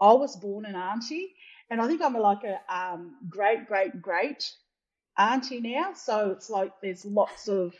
I 0.00 0.12
was 0.14 0.36
born 0.36 0.64
an 0.66 0.74
auntie, 0.76 1.34
and 1.70 1.80
I 1.80 1.86
think 1.86 2.02
I'm 2.02 2.14
like 2.14 2.42
a 2.44 2.58
um, 2.68 3.16
great 3.28 3.66
great 3.66 4.02
great 4.02 4.52
auntie 5.18 5.60
now, 5.60 5.92
so 5.94 6.30
it's 6.32 6.50
like 6.50 6.72
there's 6.82 7.04
lots 7.04 7.48
of 7.48 7.74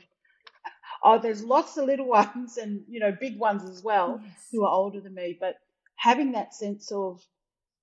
oh, 1.03 1.19
there's 1.19 1.43
lots 1.43 1.77
of 1.77 1.87
little 1.87 2.09
ones 2.21 2.57
and 2.57 2.85
you 2.89 3.01
know 3.01 3.13
big 3.19 3.39
ones 3.39 3.65
as 3.65 3.83
well 3.83 4.21
yes. 4.23 4.49
who 4.53 4.65
are 4.65 4.73
older 4.73 5.01
than 5.01 5.15
me, 5.15 5.37
but 5.39 5.57
having 5.97 6.33
that 6.33 6.55
sense 6.55 6.91
of 6.93 7.21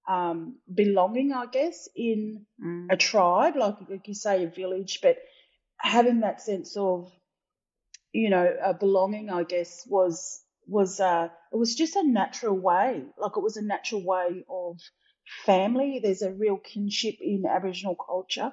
um, 0.08 0.56
belonging, 0.74 1.34
I 1.34 1.46
guess, 1.46 1.90
in 1.96 2.46
mm. 2.64 2.88
a 2.90 2.98
tribe, 2.98 3.56
like, 3.56 3.76
like 3.90 4.08
you 4.08 4.14
say, 4.14 4.44
a 4.44 4.48
village, 4.48 5.00
but 5.02 5.18
having 5.78 6.22
that 6.22 6.42
sense 6.42 6.78
of, 6.78 7.12
you 8.14 8.30
know, 8.30 8.56
a 8.64 8.74
belonging, 8.74 9.30
I 9.30 9.44
guess, 9.44 9.86
was 9.88 10.42
was 10.66 11.00
uh, 11.00 11.30
it 11.52 11.56
was 11.56 11.76
just 11.76 11.96
a 11.96 12.04
natural 12.04 12.58
way. 12.58 13.04
Like 13.18 13.38
it 13.38 13.44
was 13.44 13.58
a 13.58 13.62
natural 13.62 14.04
way 14.04 14.44
of 14.50 14.80
family. 15.46 16.00
There's 16.02 16.22
a 16.22 16.32
real 16.32 16.58
kinship 16.58 17.16
in 17.22 17.46
Aboriginal 17.46 17.96
culture. 17.96 18.52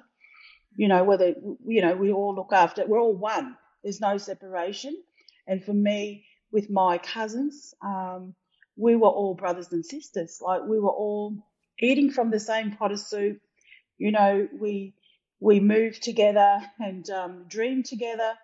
You 0.77 0.87
know, 0.87 1.03
whether 1.03 1.33
you 1.65 1.81
know 1.81 1.95
we 1.95 2.11
all 2.11 2.35
look 2.35 2.51
after. 2.51 2.85
We're 2.85 2.99
all 2.99 3.15
one. 3.15 3.55
There's 3.85 4.01
no 4.01 4.17
separation. 4.19 4.97
And 5.47 5.63
for 5.65 5.73
me, 5.73 6.25
with 6.51 6.71
my 6.71 6.99
cousins, 6.99 7.75
um, 7.83 8.35
we 8.77 8.97
were 8.97 9.09
all 9.09 9.35
brothers 9.35 9.73
and 9.73 9.85
sisters. 9.85 10.41
Like 10.41 10.63
we 10.63 10.81
were 10.81 10.91
all 10.91 11.37
eating 11.81 12.11
from 12.11 12.31
the 12.31 12.41
same 12.41 12.73
pot 12.73 12.93
of 12.93 12.99
soup. 13.01 13.39
You 13.99 14.11
know, 14.11 14.49
we 14.59 14.95
we 15.41 15.61
moved 15.61 16.03
together 16.03 16.61
and 16.79 17.09
um, 17.11 17.45
dreamed 17.49 17.85
together 17.85 18.35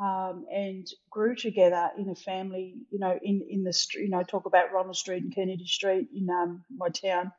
um, 0.00 0.46
and 0.52 0.86
grew 1.10 1.36
together 1.36 1.90
in 1.98 2.10
a 2.10 2.16
family. 2.16 2.76
You 2.90 3.00
know, 3.00 3.18
in 3.22 3.42
in 3.50 3.64
the. 3.64 3.74
You 3.96 4.10
know, 4.10 4.24
talk 4.24 4.46
about 4.46 4.72
Ronald 4.72 4.96
Street 4.96 5.24
and 5.24 5.34
Kennedy 5.34 5.66
Street 5.66 6.08
in 6.14 6.30
um, 6.30 6.64
my 6.76 6.90
town, 6.90 7.32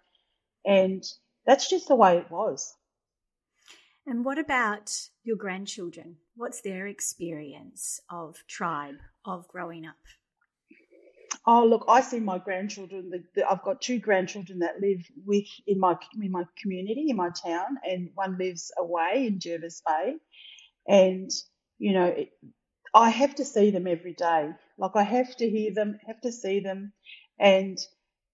and 0.66 1.04
that's 1.48 1.70
just 1.70 1.89
the 1.89 1.98
way 1.98 2.20
it 2.20 2.32
was. 2.32 2.76
And 4.09 4.23
what 4.23 4.39
about 4.39 5.09
your 5.25 5.35
grandchildren? 5.35 6.15
What's 6.37 6.61
their 6.61 6.87
experience 6.87 7.99
of 8.09 8.41
tribe, 8.47 8.99
of 9.25 9.49
growing 9.49 9.85
up? 9.85 9.97
Oh, 11.45 11.65
look, 11.65 11.83
I 11.89 11.99
see 11.99 12.21
my 12.21 12.37
grandchildren. 12.37 13.09
The, 13.09 13.23
the, 13.35 13.49
I've 13.49 13.63
got 13.63 13.81
two 13.81 13.99
grandchildren 13.99 14.59
that 14.59 14.79
live 14.79 15.05
with 15.25 15.45
in 15.67 15.77
my 15.79 15.97
in 16.21 16.31
my 16.31 16.45
community 16.61 17.07
in 17.09 17.17
my 17.17 17.29
town, 17.29 17.77
and 17.83 18.09
one 18.15 18.37
lives 18.37 18.71
away 18.77 19.27
in 19.27 19.41
Jervis 19.41 19.81
Bay. 19.85 20.15
And 20.87 21.29
you 21.77 21.91
know, 21.91 22.05
it, 22.05 22.29
I 22.93 23.09
have 23.09 23.35
to 23.35 23.45
see 23.45 23.71
them 23.71 23.87
every 23.87 24.13
day. 24.13 24.51
Like 24.77 24.95
I 24.95 25.03
have 25.03 25.35
to 25.37 25.49
hear 25.49 25.73
them, 25.73 25.99
have 26.07 26.21
to 26.21 26.31
see 26.31 26.61
them, 26.61 26.93
and 27.37 27.77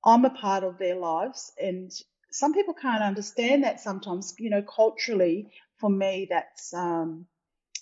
I'm 0.06 0.24
a 0.26 0.30
part 0.30 0.64
of 0.64 0.78
their 0.78 0.96
lives. 0.96 1.52
And 1.60 1.92
some 2.34 2.54
people 2.54 2.74
can't 2.74 3.04
understand 3.04 3.64
that 3.64 3.80
sometimes. 3.80 4.34
You 4.40 4.50
know, 4.50 4.64
culturally, 4.64 5.52
for 5.78 5.90
me, 5.90 6.28
that's, 6.30 6.74
um, 6.74 7.28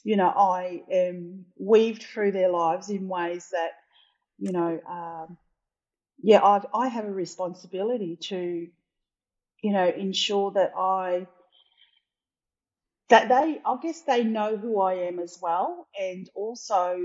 you 0.04 0.17
know, 0.17 0.28
I 0.28 0.84
am 0.91 1.45
weaved 1.58 2.04
through 2.04 2.34
their 2.34 2.49
lives 2.49 2.89
in 2.89 3.08
ways 3.08 3.49
that, 3.54 3.71
you 4.39 4.52
know, 4.52 4.80
um, 4.89 5.38
yeah, 6.21 6.43
I've, 6.43 6.65
I 6.73 6.89
have 6.89 7.06
a 7.06 7.12
responsibility 7.12 8.17
to, 8.23 8.67
you 9.63 9.71
know, 9.71 9.88
ensure 9.88 10.52
that 10.52 10.73
I, 10.78 11.28
that 13.10 13.30
they, 13.30 13.62
I 13.65 13.78
guess 13.82 14.02
they 14.02 14.23
know 14.26 14.58
who 14.58 14.82
I 14.82 14.95
am 15.08 15.19
as 15.19 15.39
well. 15.41 15.88
And 15.99 16.30
also, 16.36 16.99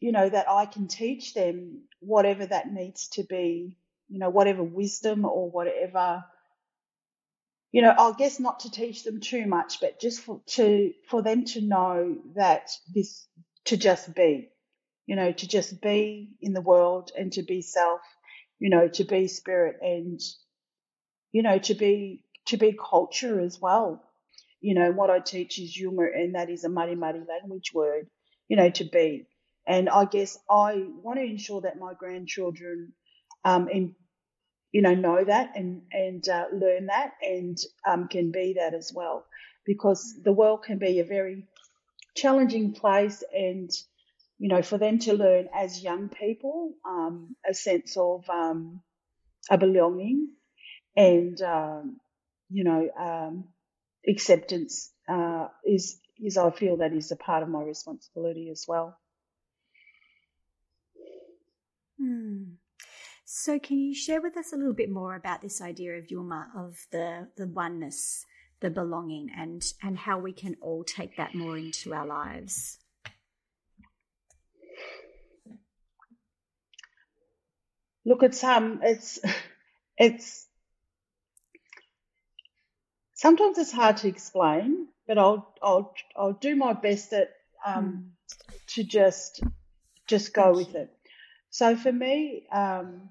you 0.00 0.10
know, 0.10 0.28
that 0.28 0.50
I 0.50 0.66
can 0.66 0.88
teach 0.88 1.34
them 1.34 1.82
whatever 2.00 2.44
that 2.46 2.72
needs 2.72 3.08
to 3.10 3.22
be, 3.22 3.76
you 4.08 4.18
know, 4.18 4.30
whatever 4.30 4.64
wisdom 4.64 5.24
or 5.24 5.48
whatever 5.48 6.24
you 7.72 7.80
know, 7.82 7.94
I 7.98 8.12
guess 8.16 8.38
not 8.38 8.60
to 8.60 8.70
teach 8.70 9.02
them 9.02 9.20
too 9.20 9.46
much, 9.46 9.80
but 9.80 9.98
just 9.98 10.20
for, 10.20 10.42
to, 10.48 10.92
for 11.08 11.22
them 11.22 11.46
to 11.46 11.62
know 11.62 12.16
that 12.36 12.70
this, 12.94 13.26
to 13.64 13.78
just 13.78 14.14
be, 14.14 14.50
you 15.06 15.16
know, 15.16 15.32
to 15.32 15.48
just 15.48 15.80
be 15.80 16.30
in 16.40 16.52
the 16.52 16.60
world 16.60 17.10
and 17.18 17.32
to 17.32 17.42
be 17.42 17.62
self, 17.62 18.02
you 18.58 18.68
know, 18.68 18.88
to 18.88 19.04
be 19.04 19.26
spirit 19.26 19.76
and, 19.80 20.20
you 21.32 21.42
know, 21.42 21.58
to 21.58 21.74
be, 21.74 22.24
to 22.46 22.58
be 22.58 22.76
culture 22.78 23.40
as 23.40 23.58
well. 23.58 24.02
You 24.60 24.74
know, 24.74 24.92
what 24.92 25.10
I 25.10 25.18
teach 25.18 25.58
is 25.58 25.76
Yuma, 25.76 26.04
and 26.14 26.34
that 26.34 26.50
is 26.50 26.64
a 26.64 26.68
Mutti, 26.68 26.94
Mutti 26.94 27.26
language 27.26 27.72
word, 27.74 28.06
you 28.48 28.56
know, 28.56 28.70
to 28.70 28.84
be. 28.84 29.26
And 29.66 29.88
I 29.88 30.04
guess 30.04 30.38
I 30.48 30.84
want 31.02 31.18
to 31.18 31.24
ensure 31.24 31.62
that 31.62 31.78
my 31.78 31.94
grandchildren 31.98 32.92
um, 33.44 33.68
in, 33.68 33.94
you 34.72 34.82
know, 34.82 34.94
know 34.94 35.24
that 35.24 35.52
and 35.56 35.82
and 35.92 36.28
uh, 36.28 36.46
learn 36.52 36.86
that 36.86 37.12
and 37.22 37.58
um, 37.86 38.08
can 38.08 38.32
be 38.32 38.54
that 38.58 38.74
as 38.74 38.92
well, 38.94 39.26
because 39.66 40.14
the 40.22 40.32
world 40.32 40.64
can 40.64 40.78
be 40.78 40.98
a 41.00 41.04
very 41.04 41.46
challenging 42.16 42.72
place, 42.72 43.22
and 43.32 43.70
you 44.38 44.48
know, 44.48 44.62
for 44.62 44.78
them 44.78 44.98
to 45.00 45.14
learn 45.14 45.48
as 45.54 45.82
young 45.82 46.08
people 46.08 46.74
um, 46.86 47.36
a 47.48 47.54
sense 47.54 47.96
of 47.96 48.28
um, 48.30 48.82
a 49.50 49.58
belonging 49.58 50.30
and 50.96 51.40
um, 51.42 52.00
you 52.50 52.64
know 52.64 52.88
um, 52.98 53.44
acceptance 54.08 54.92
uh, 55.08 55.48
is 55.66 56.00
is 56.18 56.36
I 56.36 56.50
feel 56.50 56.78
that 56.78 56.92
is 56.92 57.10
a 57.12 57.16
part 57.16 57.42
of 57.42 57.48
my 57.48 57.62
responsibility 57.62 58.50
as 58.50 58.64
well. 58.68 58.98
Hmm. 61.98 62.56
So, 63.34 63.58
can 63.58 63.78
you 63.78 63.94
share 63.94 64.20
with 64.20 64.36
us 64.36 64.52
a 64.52 64.56
little 64.56 64.74
bit 64.74 64.90
more 64.90 65.16
about 65.16 65.40
this 65.40 65.62
idea 65.62 65.96
of 65.96 66.10
Yuma, 66.10 66.52
of 66.54 66.86
the 66.90 67.28
the 67.38 67.46
oneness, 67.46 68.26
the 68.60 68.68
belonging, 68.68 69.30
and 69.34 69.64
and 69.82 69.96
how 69.96 70.18
we 70.18 70.34
can 70.34 70.58
all 70.60 70.84
take 70.84 71.16
that 71.16 71.34
more 71.34 71.56
into 71.56 71.94
our 71.94 72.04
lives? 72.04 72.78
Look, 78.04 78.22
it's 78.22 78.44
um, 78.44 78.80
it's 78.82 79.18
it's 79.96 80.46
sometimes 83.14 83.56
it's 83.56 83.72
hard 83.72 83.96
to 83.98 84.08
explain, 84.08 84.88
but 85.06 85.16
I'll 85.16 85.54
I'll 85.62 85.94
I'll 86.14 86.34
do 86.34 86.54
my 86.54 86.74
best 86.74 87.14
at 87.14 87.30
um, 87.64 88.12
mm. 88.50 88.66
to 88.74 88.84
just 88.84 89.42
just 90.06 90.34
go 90.34 90.52
with 90.52 90.74
it. 90.74 90.90
So 91.48 91.76
for 91.76 91.92
me, 91.92 92.46
um, 92.52 93.08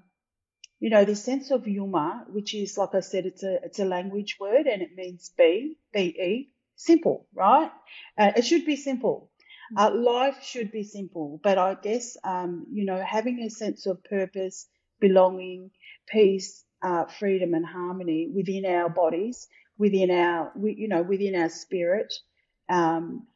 you 0.82 0.90
know, 0.90 1.04
the 1.04 1.14
sense 1.14 1.52
of 1.52 1.68
Yuma, 1.68 2.24
which 2.28 2.54
is, 2.56 2.76
like 2.76 2.92
I 2.96 3.00
said, 3.00 3.24
it's 3.24 3.44
a, 3.44 3.62
it's 3.62 3.78
a 3.78 3.84
language 3.84 4.38
word 4.40 4.66
and 4.66 4.82
it 4.82 4.96
means 4.96 5.30
be, 5.38 5.78
be, 5.92 6.50
simple, 6.74 7.28
right? 7.32 7.70
Uh, 8.18 8.32
it 8.34 8.44
should 8.44 8.66
be 8.66 8.74
simple. 8.74 9.30
Uh, 9.76 9.92
life 9.94 10.42
should 10.42 10.72
be 10.72 10.82
simple, 10.82 11.38
but 11.40 11.56
I 11.56 11.74
guess, 11.80 12.16
um, 12.24 12.66
you 12.72 12.84
know, 12.84 13.00
having 13.00 13.38
a 13.38 13.48
sense 13.48 13.86
of 13.86 14.02
purpose, 14.02 14.66
belonging, 14.98 15.70
peace, 16.08 16.64
uh, 16.82 17.04
freedom 17.04 17.54
and 17.54 17.64
harmony 17.64 18.28
within 18.34 18.66
our 18.66 18.88
bodies, 18.88 19.46
within 19.78 20.10
our, 20.10 20.50
you 20.64 20.88
know, 20.88 21.02
within 21.02 21.36
our 21.36 21.48
spirit, 21.48 22.12
um, 22.68 23.28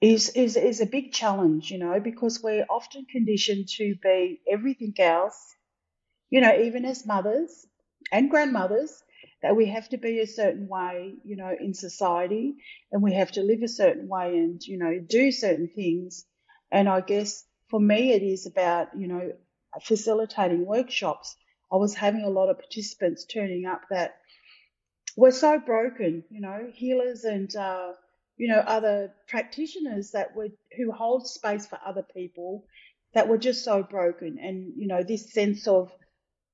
is, 0.00 0.30
is, 0.30 0.56
is 0.56 0.80
a 0.80 0.86
big 0.86 1.12
challenge, 1.12 1.70
you 1.70 1.76
know, 1.76 2.00
because 2.00 2.42
we're 2.42 2.64
often 2.70 3.04
conditioned 3.04 3.68
to 3.76 3.96
be 4.02 4.40
everything 4.50 4.94
else 4.98 5.54
you 6.34 6.40
know, 6.40 6.62
even 6.62 6.84
as 6.84 7.06
mothers 7.06 7.64
and 8.10 8.28
grandmothers, 8.28 9.04
that 9.40 9.54
we 9.54 9.66
have 9.66 9.88
to 9.90 9.98
be 9.98 10.18
a 10.18 10.26
certain 10.26 10.66
way, 10.66 11.14
you 11.22 11.36
know, 11.36 11.54
in 11.60 11.74
society 11.74 12.56
and 12.90 13.04
we 13.04 13.14
have 13.14 13.30
to 13.30 13.40
live 13.40 13.62
a 13.62 13.68
certain 13.68 14.08
way 14.08 14.36
and, 14.36 14.60
you 14.64 14.76
know, 14.76 14.98
do 14.98 15.30
certain 15.30 15.70
things. 15.72 16.26
And 16.72 16.88
I 16.88 17.02
guess 17.02 17.44
for 17.70 17.78
me, 17.78 18.10
it 18.10 18.24
is 18.24 18.46
about, 18.46 18.88
you 18.98 19.06
know, 19.06 19.30
facilitating 19.80 20.66
workshops. 20.66 21.36
I 21.72 21.76
was 21.76 21.94
having 21.94 22.24
a 22.24 22.30
lot 22.30 22.50
of 22.50 22.58
participants 22.58 23.26
turning 23.26 23.66
up 23.66 23.82
that 23.90 24.16
were 25.16 25.30
so 25.30 25.60
broken, 25.60 26.24
you 26.30 26.40
know, 26.40 26.66
healers 26.74 27.22
and, 27.22 27.54
uh, 27.54 27.92
you 28.36 28.48
know, 28.48 28.58
other 28.58 29.14
practitioners 29.28 30.10
that 30.10 30.34
were 30.34 30.48
who 30.76 30.90
hold 30.90 31.28
space 31.28 31.64
for 31.64 31.78
other 31.86 32.02
people 32.02 32.64
that 33.14 33.28
were 33.28 33.38
just 33.38 33.62
so 33.64 33.84
broken, 33.84 34.38
and 34.42 34.72
you 34.76 34.88
know, 34.88 35.04
this 35.04 35.32
sense 35.32 35.68
of 35.68 35.92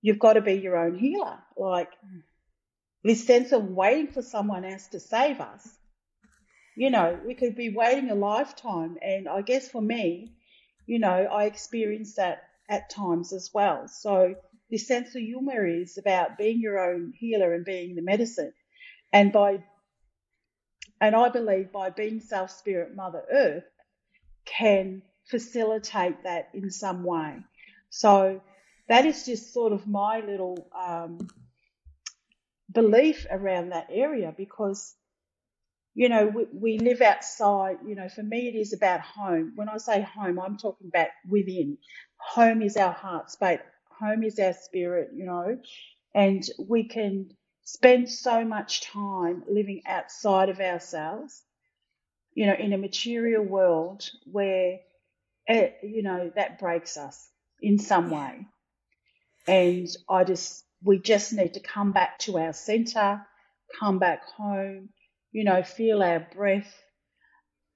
you've 0.02 0.18
got 0.18 0.34
to 0.34 0.40
be 0.40 0.54
your 0.54 0.76
own 0.76 0.98
healer, 0.98 1.38
like 1.56 1.90
this 3.04 3.26
sense 3.26 3.52
of 3.52 3.64
waiting 3.64 4.08
for 4.08 4.22
someone 4.22 4.64
else 4.64 4.88
to 4.88 5.00
save 5.00 5.40
us. 5.40 5.68
You 6.76 6.90
know, 6.90 7.18
we 7.26 7.34
could 7.34 7.56
be 7.56 7.70
waiting 7.70 8.10
a 8.10 8.14
lifetime, 8.14 8.96
and 9.02 9.28
I 9.28 9.42
guess 9.42 9.68
for 9.68 9.82
me, 9.82 10.32
you 10.86 10.98
know, 10.98 11.08
I 11.08 11.44
experienced 11.44 12.16
that 12.16 12.42
at 12.68 12.90
times 12.90 13.32
as 13.32 13.50
well. 13.52 13.88
So 13.88 14.34
this 14.70 14.86
sense 14.86 15.14
of 15.14 15.22
Yuma 15.22 15.62
is 15.64 15.98
about 15.98 16.38
being 16.38 16.60
your 16.60 16.78
own 16.78 17.12
healer 17.16 17.52
and 17.52 17.64
being 17.64 17.96
the 17.96 18.02
medicine. 18.02 18.52
And 19.12 19.32
by 19.32 19.64
and 21.00 21.16
I 21.16 21.30
believe 21.30 21.72
by 21.72 21.90
being 21.90 22.20
self 22.20 22.50
spirit 22.50 22.94
Mother 22.94 23.24
Earth 23.30 23.64
can 24.44 25.02
facilitate 25.26 26.22
that 26.24 26.50
in 26.54 26.70
some 26.70 27.04
way. 27.04 27.38
So 27.88 28.40
that 28.90 29.06
is 29.06 29.24
just 29.24 29.54
sort 29.54 29.72
of 29.72 29.86
my 29.86 30.20
little 30.20 30.68
um, 30.78 31.28
belief 32.70 33.26
around 33.30 33.70
that 33.70 33.86
area 33.90 34.34
because 34.36 34.94
you 35.94 36.08
know 36.08 36.26
we, 36.26 36.46
we 36.52 36.78
live 36.78 37.00
outside 37.00 37.78
you 37.86 37.94
know 37.94 38.08
for 38.08 38.22
me 38.22 38.48
it 38.48 38.56
is 38.56 38.72
about 38.72 39.00
home. 39.00 39.52
When 39.54 39.68
i 39.68 39.78
say 39.78 40.02
home 40.02 40.38
i'm 40.38 40.58
talking 40.58 40.88
about 40.88 41.08
within. 41.28 41.78
Home 42.18 42.62
is 42.62 42.76
our 42.76 42.92
heart 42.92 43.30
space. 43.30 43.60
Home 44.00 44.24
is 44.24 44.38
our 44.38 44.52
spirit 44.52 45.10
you 45.14 45.24
know 45.24 45.58
and 46.14 46.44
we 46.58 46.88
can 46.88 47.30
spend 47.64 48.10
so 48.10 48.44
much 48.44 48.82
time 48.82 49.44
living 49.48 49.82
outside 49.86 50.48
of 50.48 50.60
ourselves, 50.60 51.42
you 52.34 52.46
know, 52.46 52.54
in 52.54 52.72
a 52.72 52.78
material 52.78 53.44
world 53.44 54.10
where, 54.24 54.80
it, 55.46 55.78
eh, 55.82 55.86
you 55.86 56.02
know, 56.02 56.32
that 56.34 56.58
breaks 56.58 56.96
us 56.96 57.28
in 57.60 57.78
some 57.78 58.10
way. 58.10 58.46
And 59.50 59.88
I 60.08 60.22
just, 60.22 60.64
we 60.80 61.00
just 61.00 61.32
need 61.32 61.54
to 61.54 61.60
come 61.60 61.90
back 61.90 62.20
to 62.20 62.38
our 62.38 62.52
center, 62.52 63.26
come 63.80 63.98
back 63.98 64.22
home, 64.36 64.90
you 65.32 65.42
know, 65.42 65.64
feel 65.64 66.04
our 66.04 66.20
breath, 66.20 66.72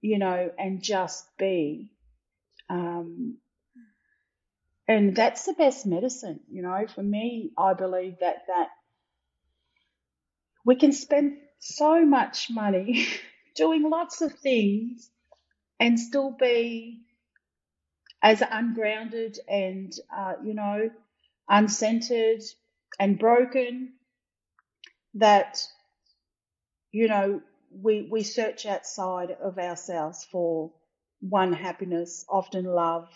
you 0.00 0.20
know, 0.20 0.52
and 0.56 0.80
just 0.80 1.26
be. 1.37 1.90
Um, 2.70 3.38
and 4.87 5.16
that's 5.16 5.46
the 5.46 5.54
best 5.54 5.84
medicine, 5.84 6.40
you 6.48 6.62
know. 6.62 6.87
For 6.94 7.02
me, 7.02 7.50
I 7.58 7.74
believe 7.74 8.18
that 8.20 8.44
that 8.46 8.68
we 10.64 10.76
can 10.76 10.92
spend 10.92 11.38
so 11.58 12.06
much 12.06 12.50
money 12.50 13.04
doing 13.56 13.90
lots 13.90 14.20
of 14.20 14.32
things 14.32 15.10
and 15.80 15.98
still 15.98 16.30
be 16.30 17.02
as 18.22 18.42
ungrounded 18.48 19.40
and, 19.48 19.92
uh, 20.16 20.34
you 20.44 20.54
know, 20.54 20.88
uncentered 21.48 22.42
and 22.98 23.18
broken 23.18 23.94
that, 25.14 25.62
you 26.92 27.09
know, 27.09 27.40
we, 27.70 28.09
we 28.11 28.22
search 28.22 28.66
outside 28.66 29.30
of 29.42 29.59
ourselves 29.59 30.26
for 30.30 30.72
one 31.20 31.52
happiness, 31.52 32.24
often 32.28 32.64
love, 32.64 33.09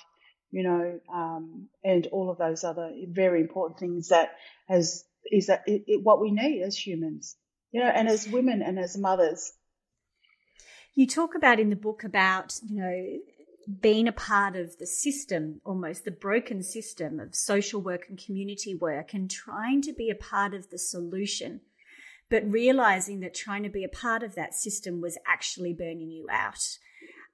you 0.51 0.63
know, 0.63 1.01
um, 1.13 1.69
and 1.85 2.07
all 2.09 2.31
of 2.31 2.39
those 2.39 2.65
other 2.65 2.93
very 3.09 3.41
important 3.41 3.79
things 3.79 4.09
that 4.09 4.31
as 4.69 5.05
is 5.31 5.47
that 5.47 5.65
it, 5.67 5.85
it, 5.87 6.03
what 6.03 6.21
we 6.21 6.31
need 6.31 6.63
as 6.63 6.77
humans, 6.77 7.37
you 7.71 7.81
know, 7.81 7.89
and 7.89 8.09
as 8.09 8.29
women 8.29 8.63
and 8.63 8.79
as 8.79 8.97
mothers. 8.97 9.53
You 10.95 11.07
talk 11.07 11.35
about 11.35 11.61
in 11.61 11.71
the 11.71 11.77
book 11.77 12.05
about, 12.05 12.59
you 12.69 12.81
know, 12.81 13.19
being 13.81 14.09
a 14.09 14.13
part 14.13 14.57
of 14.57 14.79
the 14.79 14.87
system, 14.87 15.61
almost 15.65 16.05
the 16.05 16.11
broken 16.11 16.63
system 16.63 17.21
of 17.21 17.35
social 17.35 17.81
work 17.83 18.07
and 18.09 18.19
community 18.19 18.75
work, 18.75 19.13
and 19.13 19.31
trying 19.31 19.83
to 19.83 19.93
be 19.93 20.09
a 20.09 20.15
part 20.15 20.55
of 20.55 20.71
the 20.71 20.79
solution, 20.79 21.61
but 22.31 22.51
realizing 22.51 23.21
that 23.21 23.35
trying 23.35 23.63
to 23.63 23.69
be 23.69 23.85
a 23.85 23.89
part 23.89 24.23
of 24.23 24.35
that 24.35 24.55
system 24.55 25.01
was 25.01 25.19
actually 25.27 25.75
burning 25.75 26.11
you 26.11 26.27
out. 26.31 26.79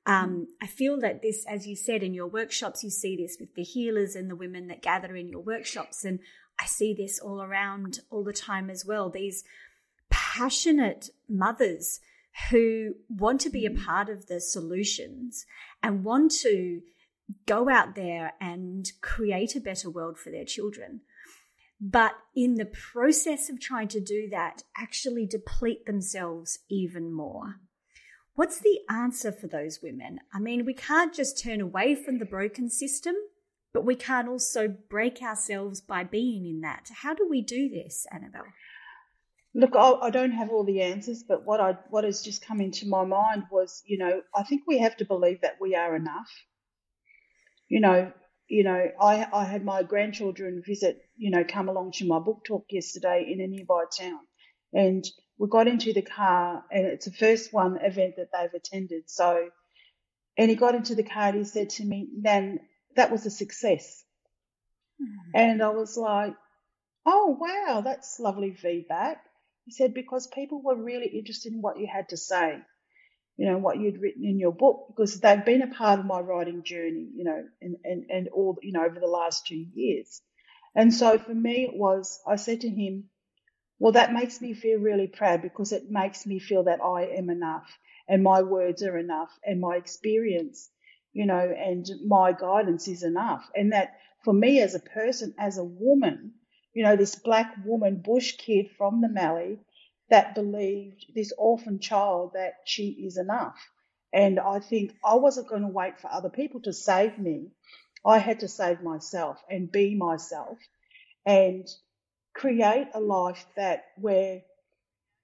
Um, 0.07 0.49
I 0.61 0.67
feel 0.67 0.99
that 1.01 1.23
this, 1.23 1.45
as 1.47 1.67
you 1.67 1.77
said 1.77 2.03
in 2.03 2.15
your 2.15 2.27
workshops, 2.27 2.85
you 2.85 2.91
see 2.91 3.17
this 3.17 3.37
with 3.41 3.55
the 3.55 3.63
healers 3.63 4.15
and 4.15 4.29
the 4.29 4.37
women 4.37 4.69
that 4.69 4.83
gather 4.83 5.17
in 5.17 5.29
your 5.29 5.41
workshops. 5.41 6.05
And 6.05 6.19
I 6.59 6.67
see 6.67 6.93
this 6.93 7.19
all 7.19 7.43
around 7.43 8.01
all 8.11 8.23
the 8.23 8.33
time 8.33 8.69
as 8.69 8.85
well. 8.85 9.09
These 9.09 9.45
passionate 10.11 11.09
mothers 11.29 12.01
who 12.51 12.95
want 13.09 13.41
to 13.43 13.51
be 13.51 13.67
a 13.67 13.71
mm. 13.71 13.85
part 13.85 14.09
of 14.09 14.27
the 14.27 14.41
solutions 14.41 15.47
and 15.83 16.05
want 16.05 16.33
to 16.43 16.81
go 17.47 17.69
out 17.69 17.95
there 17.95 18.33
and 18.41 18.91
create 19.01 19.57
a 19.57 19.61
better 19.61 19.89
world 19.89 20.19
for 20.19 20.31
their 20.31 20.45
children. 20.45 21.01
But 21.81 22.13
in 22.35 22.55
the 22.55 22.67
process 22.67 23.49
of 23.49 23.61
trying 23.61 23.89
to 23.89 24.01
do 24.01 24.29
that, 24.31 24.63
actually 24.77 25.27
deplete 25.27 25.87
themselves 25.87 26.61
even 26.69 27.13
more. 27.13 27.57
What's 28.35 28.59
the 28.59 28.81
answer 28.91 29.31
for 29.31 29.47
those 29.47 29.81
women? 29.83 30.19
I 30.33 30.39
mean, 30.39 30.65
we 30.65 30.75
can't 30.75 31.15
just 31.15 31.43
turn 31.43 31.61
away 31.61 31.95
from 31.95 32.19
the 32.19 32.25
broken 32.25 32.69
system 32.69 33.15
but 33.75 33.85
we 33.85 33.97
can't 33.97 34.29
also 34.29 34.69
break 34.69 35.21
ourselves 35.21 35.81
by 35.81 36.05
being 36.05 36.47
in 36.47 36.61
that. 36.61 36.89
How 37.03 37.13
do 37.13 37.27
we 37.29 37.43
do 37.43 37.69
this, 37.69 38.07
Annabelle? 38.11 38.47
Look, 39.55 39.77
I, 39.77 39.93
I, 39.93 40.11
don't 40.11 40.33
have 40.33 40.51
all 40.51 40.65
the 40.65 40.83
answers, 40.83 41.23
but 41.23 41.45
what 41.45 41.61
I 41.61 41.79
what 41.91 42.05
has 42.05 42.23
just 42.23 42.45
come 42.45 42.61
into 42.61 42.89
my 42.89 43.05
mind 43.05 43.45
was, 43.53 43.83
you 43.87 43.99
know, 43.99 44.23
I 44.35 44.43
think 44.43 44.63
we 44.67 44.79
have 44.79 44.97
to 44.97 45.05
believe 45.05 45.43
that 45.43 45.59
we 45.61 45.77
are 45.77 45.95
enough. 45.95 46.31
You 47.69 47.81
know, 47.81 48.13
you 48.49 48.65
know, 48.65 48.91
I 49.01 49.27
I 49.33 49.45
had 49.45 49.65
my 49.65 49.85
grandchildren 49.85 50.63
visit, 50.67 50.99
you 51.17 51.31
know, 51.31 51.45
come 51.49 51.69
along 51.69 51.93
to 51.93 52.07
my 52.07 52.19
book 52.19 52.43
talk 52.45 52.65
yesterday 52.71 53.27
in 53.31 53.41
a 53.41 53.47
nearby 53.47 53.85
town, 53.97 54.21
and 54.73 55.05
we 55.39 55.49
got 55.49 55.69
into 55.69 55.93
the 55.93 56.03
car, 56.03 56.65
and 56.73 56.87
it's 56.87 57.07
the 57.07 57.13
first 57.13 57.53
one 57.53 57.79
event 57.81 58.15
that 58.17 58.31
they've 58.33 58.61
attended. 58.61 59.09
So, 59.09 59.51
and 60.37 60.51
he 60.51 60.57
got 60.57 60.75
into 60.75 60.97
the 60.97 61.05
car 61.05 61.29
and 61.29 61.39
he 61.39 61.45
said 61.45 61.71
to 61.71 61.85
me, 61.85 62.09
"Nan, 62.13 62.59
that 62.97 63.11
was 63.11 63.27
a 63.27 63.31
success. 63.31 64.05
Mm. 65.01 65.31
And 65.35 65.63
I 65.63 65.71
was 65.71 65.97
like, 65.97 66.35
oh, 67.07 67.37
wow, 67.41 67.83
that's 67.83 68.21
lovely 68.21 68.55
feedback. 68.55 69.23
He 69.65 69.73
said, 69.73 69.95
because 69.95 70.27
people 70.27 70.63
were 70.63 70.77
really 70.77 71.07
interested 71.07 71.53
in 71.53 71.63
what 71.63 71.79
you 71.79 71.87
had 71.87 72.11
to 72.11 72.17
say, 72.17 72.59
you 73.37 73.47
know, 73.47 73.59
what 73.59 73.79
you'd 73.79 74.01
written 74.01 74.25
in 74.25 74.39
your 74.39 74.53
book, 74.53 74.87
because 74.89 75.21
they've 75.21 75.45
been 75.45 75.63
a 75.63 75.75
part 75.75 75.99
of 75.99 76.07
my 76.07 76.21
writing 76.21 76.63
journey, 76.63 77.09
you 77.15 77.25
know, 77.25 77.45
and, 77.61 77.77
and, 77.85 78.05
and 78.11 78.29
all, 78.29 78.59
you 78.63 78.73
know, 78.73 78.85
over 78.85 79.01
the 79.01 79.07
last 79.07 79.47
two 79.47 79.65
years. 79.75 80.21
And 80.75 80.93
so 80.93 81.19
for 81.19 81.35
me, 81.35 81.65
it 81.65 81.75
was, 81.75 82.21
I 82.27 82.37
said 82.37 82.63
to 82.63 82.69
him, 82.69 83.05
well, 83.79 83.93
that 83.93 84.13
makes 84.13 84.41
me 84.41 84.55
feel 84.55 84.79
really 84.79 85.07
proud 85.09 85.43
because 85.43 85.73
it 85.73 85.91
makes 85.91 86.27
me 86.27 86.39
feel 86.39 86.65
that 86.65 86.81
I 86.83 87.07
am 87.17 87.31
enough 87.31 87.67
and 88.09 88.23
my 88.23 88.43
words 88.43 88.83
are 88.83 88.99
enough 88.99 89.31
and 89.45 89.61
my 89.61 89.77
experience 89.77 90.71
you 91.15 91.27
know, 91.27 91.39
and 91.57 91.89
my 92.07 92.33
guidance 92.33 92.89
is 92.89 93.03
enough. 93.03 93.49
And 93.55 93.73
that 93.73 93.95
for 94.25 94.35
me 94.35 94.61
as 94.61 94.75
a 94.75 94.81
person, 94.81 95.33
as 95.39 95.57
a 95.57 95.65
woman, 95.65 96.33
you 96.75 96.85
know, 96.85 96.97
this 96.97 97.17
black 97.17 97.55
woman, 97.65 97.97
bush 98.05 98.37
kid 98.39 98.71
from 98.79 99.01
the 99.01 99.09
Mallee 99.09 99.61
that 100.11 100.35
believed 100.35 101.07
this 101.15 101.33
orphan 101.39 101.81
child 101.81 102.33
that 102.35 102.55
she 102.67 102.91
is 102.91 103.19
enough. 103.19 103.59
And 104.13 104.41
I 104.41 104.61
think 104.61 104.95
I 105.05 105.17
wasn't 105.17 105.49
going 105.49 105.63
to 105.63 105.69
wait 105.69 106.01
for 106.01 106.11
other 106.13 106.31
people 106.31 106.61
to 106.63 106.73
save 106.75 107.19
me. 107.19 107.51
I 108.07 108.19
had 108.19 108.41
to 108.41 108.49
save 108.49 108.83
myself 108.83 109.43
and 109.51 109.73
be 109.73 109.95
myself 109.97 110.59
and 111.27 111.67
create 112.35 112.89
a 112.95 113.01
life 113.01 113.47
that 113.57 113.87
where, 113.99 114.43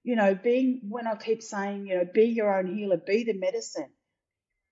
you 0.03 0.15
know, 0.15 0.35
being, 0.35 0.81
when 0.89 1.07
I 1.07 1.15
keep 1.15 1.43
saying, 1.43 1.87
you 1.87 1.95
know, 1.97 2.05
be 2.13 2.25
your 2.25 2.57
own 2.57 2.75
healer, 2.75 2.97
be 2.97 3.23
the 3.25 3.33
medicine 3.33 3.89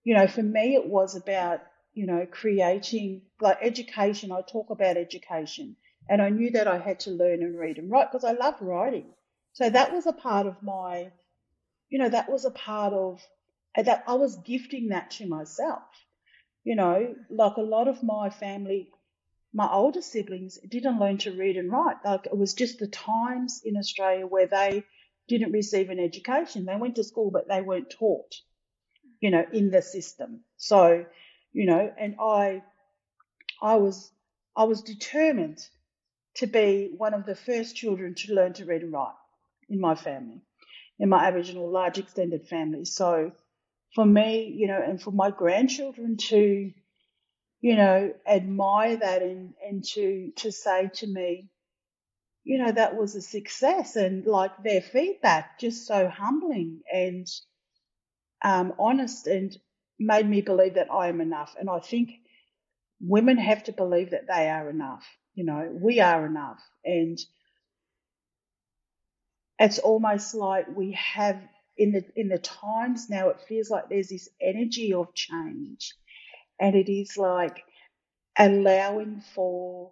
you 0.03 0.15
know, 0.15 0.27
for 0.27 0.43
me, 0.43 0.75
it 0.75 0.87
was 0.87 1.15
about, 1.15 1.61
you 1.93 2.07
know, 2.07 2.25
creating 2.29 3.23
like 3.41 3.59
education. 3.61 4.31
I 4.31 4.41
talk 4.41 4.69
about 4.71 4.97
education 4.97 5.75
and 6.09 6.21
I 6.21 6.29
knew 6.29 6.51
that 6.51 6.67
I 6.67 6.77
had 6.77 6.99
to 7.01 7.11
learn 7.11 7.41
and 7.43 7.57
read 7.57 7.77
and 7.77 7.89
write 7.89 8.11
because 8.11 8.25
I 8.25 8.33
love 8.33 8.55
writing. 8.61 9.05
So 9.53 9.69
that 9.69 9.93
was 9.93 10.07
a 10.07 10.13
part 10.13 10.47
of 10.47 10.61
my, 10.61 11.11
you 11.89 11.99
know, 11.99 12.09
that 12.09 12.29
was 12.29 12.45
a 12.45 12.51
part 12.51 12.93
of 12.93 13.21
uh, 13.77 13.83
that 13.83 14.03
I 14.07 14.15
was 14.15 14.35
gifting 14.37 14.89
that 14.89 15.11
to 15.11 15.27
myself. 15.27 15.83
You 16.63 16.75
know, 16.75 17.15
like 17.29 17.57
a 17.57 17.61
lot 17.61 17.87
of 17.87 18.03
my 18.03 18.29
family, 18.29 18.89
my 19.53 19.71
older 19.71 20.01
siblings 20.01 20.57
didn't 20.67 20.99
learn 20.99 21.19
to 21.19 21.31
read 21.31 21.55
and 21.57 21.71
write. 21.71 21.97
Like 22.03 22.25
it 22.25 22.37
was 22.37 22.53
just 22.53 22.79
the 22.79 22.87
times 22.87 23.61
in 23.63 23.77
Australia 23.77 24.27
where 24.27 24.47
they 24.47 24.83
didn't 25.27 25.53
receive 25.53 25.89
an 25.89 25.99
education. 25.99 26.65
They 26.65 26.75
went 26.75 26.95
to 26.95 27.03
school, 27.03 27.31
but 27.31 27.47
they 27.47 27.61
weren't 27.61 27.91
taught 27.91 28.35
you 29.19 29.31
know, 29.31 29.45
in 29.51 29.69
the 29.69 29.81
system. 29.81 30.41
So, 30.57 31.05
you 31.51 31.65
know, 31.65 31.91
and 31.97 32.15
I, 32.19 32.63
I 33.61 33.75
was, 33.75 34.11
I 34.55 34.63
was 34.63 34.81
determined 34.81 35.67
to 36.35 36.47
be 36.47 36.91
one 36.95 37.13
of 37.13 37.25
the 37.25 37.35
first 37.35 37.75
children 37.75 38.15
to 38.15 38.33
learn 38.33 38.53
to 38.53 38.65
read 38.65 38.81
and 38.83 38.93
write 38.93 39.13
in 39.69 39.79
my 39.79 39.95
family, 39.95 40.41
in 40.99 41.09
my 41.09 41.25
Aboriginal 41.25 41.69
large 41.69 41.97
extended 41.97 42.47
family. 42.47 42.85
So 42.85 43.31
for 43.95 44.05
me, 44.05 44.53
you 44.55 44.67
know, 44.67 44.81
and 44.81 45.01
for 45.01 45.11
my 45.11 45.31
grandchildren 45.31 46.17
to, 46.17 46.71
you 47.61 47.75
know, 47.75 48.13
admire 48.27 48.97
that 48.97 49.21
and, 49.21 49.53
and 49.67 49.83
to, 49.93 50.31
to 50.37 50.51
say 50.51 50.89
to 50.95 51.07
me, 51.07 51.49
you 52.43 52.57
know, 52.57 52.71
that 52.71 52.95
was 52.95 53.15
a 53.15 53.21
success 53.21 53.95
and 53.95 54.25
like 54.25 54.51
their 54.63 54.81
feedback 54.81 55.59
just 55.59 55.85
so 55.85 56.07
humbling 56.07 56.81
and 56.91 57.27
um, 58.43 58.73
honest 58.79 59.27
and 59.27 59.57
made 59.99 60.27
me 60.27 60.41
believe 60.41 60.75
that 60.75 60.91
I 60.91 61.09
am 61.09 61.21
enough. 61.21 61.55
And 61.59 61.69
I 61.69 61.79
think 61.79 62.11
women 63.01 63.37
have 63.37 63.63
to 63.65 63.73
believe 63.73 64.11
that 64.11 64.27
they 64.27 64.49
are 64.49 64.69
enough. 64.69 65.05
You 65.39 65.45
know, 65.45 65.69
we 65.71 66.02
are 66.02 66.25
enough. 66.25 66.60
And 66.84 67.17
it's 69.58 69.80
almost 69.80 70.36
like 70.36 70.65
we 70.75 70.91
have 70.91 71.39
in 71.78 71.93
the 71.93 72.04
in 72.17 72.28
the 72.28 72.39
times 72.39 73.10
now 73.10 73.30
it 73.30 73.39
feels 73.47 73.69
like 73.69 73.88
there's 73.88 74.10
this 74.10 74.28
energy 74.41 74.93
of 74.93 75.13
change 75.13 75.95
and 76.60 76.75
it 76.75 76.91
is 76.91 77.15
like 77.15 77.63
allowing 78.38 79.21
for 79.34 79.91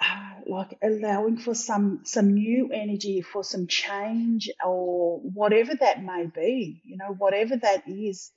uh, 0.00 0.34
like 0.46 0.78
allowing 0.80 1.36
for 1.36 1.56
some 1.56 2.02
some 2.04 2.34
new 2.34 2.70
energy 2.72 3.20
for 3.20 3.42
some 3.42 3.66
change 3.66 4.48
or 4.64 5.18
whatever 5.18 5.74
that 5.74 6.04
may 6.04 6.26
be 6.32 6.80
you 6.84 6.96
know 6.96 7.12
whatever 7.18 7.56
that 7.56 7.88
is 7.88 8.30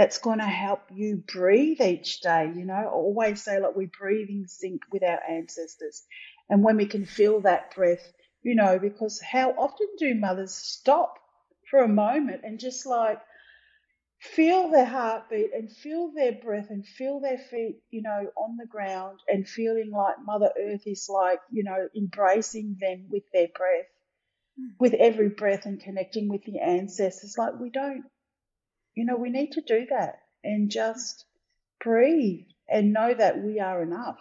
that's 0.00 0.18
going 0.18 0.38
to 0.38 0.44
help 0.44 0.80
you 0.90 1.22
breathe 1.32 1.80
each 1.80 2.20
day 2.20 2.50
you 2.56 2.64
know 2.64 2.74
I 2.74 2.86
always 2.86 3.42
say 3.42 3.60
like 3.60 3.76
we 3.76 3.86
breathe 3.86 4.28
in 4.30 4.46
sync 4.48 4.82
with 4.90 5.02
our 5.02 5.20
ancestors 5.28 6.02
and 6.48 6.64
when 6.64 6.76
we 6.76 6.86
can 6.86 7.04
feel 7.04 7.42
that 7.42 7.74
breath 7.74 8.12
you 8.42 8.54
know, 8.54 8.78
because 8.78 9.20
how 9.20 9.50
often 9.50 9.86
do 9.98 10.14
mothers 10.14 10.54
stop 10.54 11.14
for 11.70 11.80
a 11.80 11.88
moment 11.88 12.40
and 12.42 12.58
just 12.58 12.86
like 12.86 13.20
feel 14.18 14.70
their 14.70 14.86
heartbeat 14.86 15.52
and 15.54 15.70
feel 15.70 16.12
their 16.14 16.32
breath 16.32 16.68
and 16.70 16.86
feel 16.86 17.20
their 17.20 17.38
feet, 17.38 17.80
you 17.90 18.02
know, 18.02 18.30
on 18.36 18.56
the 18.56 18.66
ground 18.66 19.20
and 19.28 19.46
feeling 19.46 19.90
like 19.90 20.16
Mother 20.24 20.50
Earth 20.58 20.86
is 20.86 21.08
like, 21.08 21.40
you 21.50 21.64
know, 21.64 21.88
embracing 21.96 22.76
them 22.80 23.06
with 23.10 23.24
their 23.32 23.48
breath, 23.48 23.88
mm. 24.58 24.70
with 24.78 24.94
every 24.94 25.28
breath 25.28 25.66
and 25.66 25.80
connecting 25.80 26.28
with 26.28 26.44
the 26.44 26.58
ancestors. 26.58 27.36
Like 27.38 27.58
we 27.60 27.70
don't, 27.70 28.04
you 28.94 29.04
know, 29.06 29.16
we 29.16 29.30
need 29.30 29.52
to 29.52 29.62
do 29.62 29.86
that 29.90 30.20
and 30.44 30.70
just 30.70 31.24
breathe 31.84 32.46
and 32.68 32.92
know 32.92 33.14
that 33.14 33.42
we 33.42 33.60
are 33.60 33.82
enough 33.82 34.18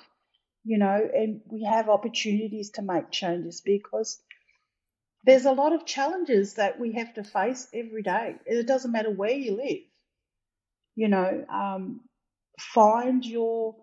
you 0.63 0.77
know, 0.77 1.09
and 1.13 1.41
we 1.47 1.63
have 1.63 1.89
opportunities 1.89 2.71
to 2.71 2.81
make 2.83 3.11
changes 3.11 3.61
because 3.61 4.21
there's 5.25 5.45
a 5.45 5.51
lot 5.51 5.73
of 5.73 5.85
challenges 5.85 6.55
that 6.55 6.79
we 6.79 6.93
have 6.93 7.13
to 7.15 7.23
face 7.23 7.67
every 7.73 8.03
day. 8.03 8.35
It 8.45 8.67
doesn't 8.67 8.91
matter 8.91 9.11
where 9.11 9.31
you 9.31 9.57
live. 9.57 9.83
You 10.95 11.09
know, 11.09 11.45
um, 11.49 12.01
find 12.59 13.25
your, 13.25 13.75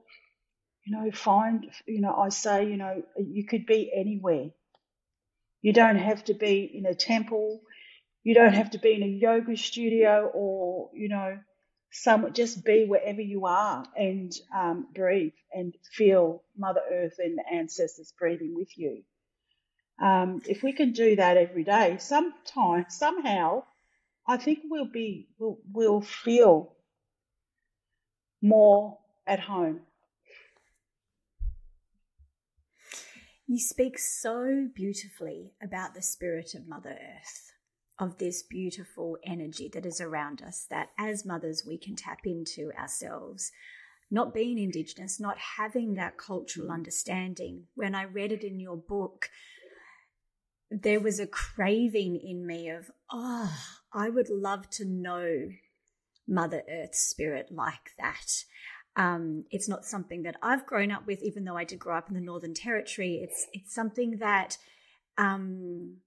you 0.87 0.97
know, 0.97 1.11
find, 1.13 1.67
you 1.87 2.01
know, 2.01 2.15
I 2.15 2.31
say, 2.31 2.69
you 2.69 2.77
know, 2.77 3.03
you 3.19 3.47
could 3.47 3.67
be 3.67 3.91
anywhere. 3.95 4.51
You 5.63 5.73
don't 5.73 5.97
have 5.99 6.25
to 6.25 6.35
be 6.35 6.71
in 6.75 6.87
a 6.87 6.95
temple. 6.95 7.61
You 8.27 8.35
don't 8.35 8.55
have 8.55 8.73
to 8.73 8.79
be 8.79 8.93
in 8.93 9.05
a 9.05 9.07
yoga 9.07 9.57
studio 9.57 10.29
or, 10.35 10.91
you 10.93 11.09
know, 11.09 11.39
some 11.93 12.33
just 12.33 12.65
be 12.65 12.85
wherever 12.85 13.21
you 13.21 13.47
are 13.47 13.87
and 13.97 14.33
um, 14.53 14.89
breathe 14.93 15.35
and 15.53 15.73
feel 15.93 16.43
Mother 16.59 16.81
Earth 16.93 17.21
and 17.21 17.39
the 17.39 17.45
ancestors 17.55 18.13
breathing 18.19 18.53
with 18.57 18.77
you. 18.77 19.05
Um, 20.03 20.43
if 20.45 20.65
we 20.65 20.73
can 20.73 20.91
do 20.91 21.15
that 21.15 21.37
every 21.37 21.63
day, 21.63 21.99
sometime, 22.01 22.87
somehow, 22.89 23.63
I 24.27 24.39
think 24.39 24.59
we'll 24.65 24.91
be, 24.91 25.29
we'll, 25.39 25.59
we'll 25.73 26.01
feel 26.01 26.75
more 28.43 28.99
at 29.25 29.39
home. 29.39 29.83
You 33.47 33.61
speak 33.61 34.01
so 34.01 34.67
beautifully 34.75 35.53
about 35.63 35.95
the 35.95 36.03
spirit 36.03 36.57
of 36.57 36.67
Mother 36.67 36.91
Earth 36.91 37.53
of 37.99 38.19
this 38.19 38.43
beautiful 38.43 39.17
energy 39.25 39.71
that 39.73 39.87
is 39.87 40.01
around 40.01 40.43
us 40.43 40.67
that 40.71 40.91
as 40.99 41.25
mothers 41.25 41.65
we 41.67 41.79
can 41.79 41.97
tap 41.97 42.21
into 42.25 42.71
ourselves. 42.79 43.53
Not 44.11 44.35
being 44.35 44.59
Indigenous, 44.59 45.19
not 45.19 45.39
having 45.57 45.95
that 45.95 46.17
cultural 46.17 46.71
understanding. 46.71 47.65
When 47.75 47.95
I 47.95 48.05
read 48.05 48.33
it 48.33 48.45
in 48.45 48.61
your 48.61 48.77
book, 48.77 49.31
there 50.71 51.01
was 51.01 51.19
a 51.19 51.27
craving 51.27 52.21
in 52.23 52.47
me 52.47 52.69
of, 52.69 52.91
oh, 53.11 53.53
I 53.93 54.09
would 54.11 54.29
love 54.29 54.69
to 54.71 54.85
know 54.85 55.49
Mother 56.29 56.63
Earth 56.71 56.95
spirit 56.95 57.49
like 57.51 57.93
that. 57.99 58.45
Um, 58.97 59.45
it's 59.51 59.69
not 59.69 59.85
something 59.85 60.23
that 60.23 60.37
I've 60.43 60.67
grown 60.67 60.91
up 60.91 61.07
with, 61.07 61.23
even 61.23 61.45
though 61.45 61.57
I 61.57 61.65
did 61.65 61.79
grow 61.79 61.97
up 61.97 62.09
in 62.09 62.15
the 62.15 62.21
Northern 62.21 62.55
Territory. 62.55 63.21
It's 63.23 63.47
it's 63.53 63.75
something 63.75 64.19
that 64.19 64.57
um, 65.19 65.99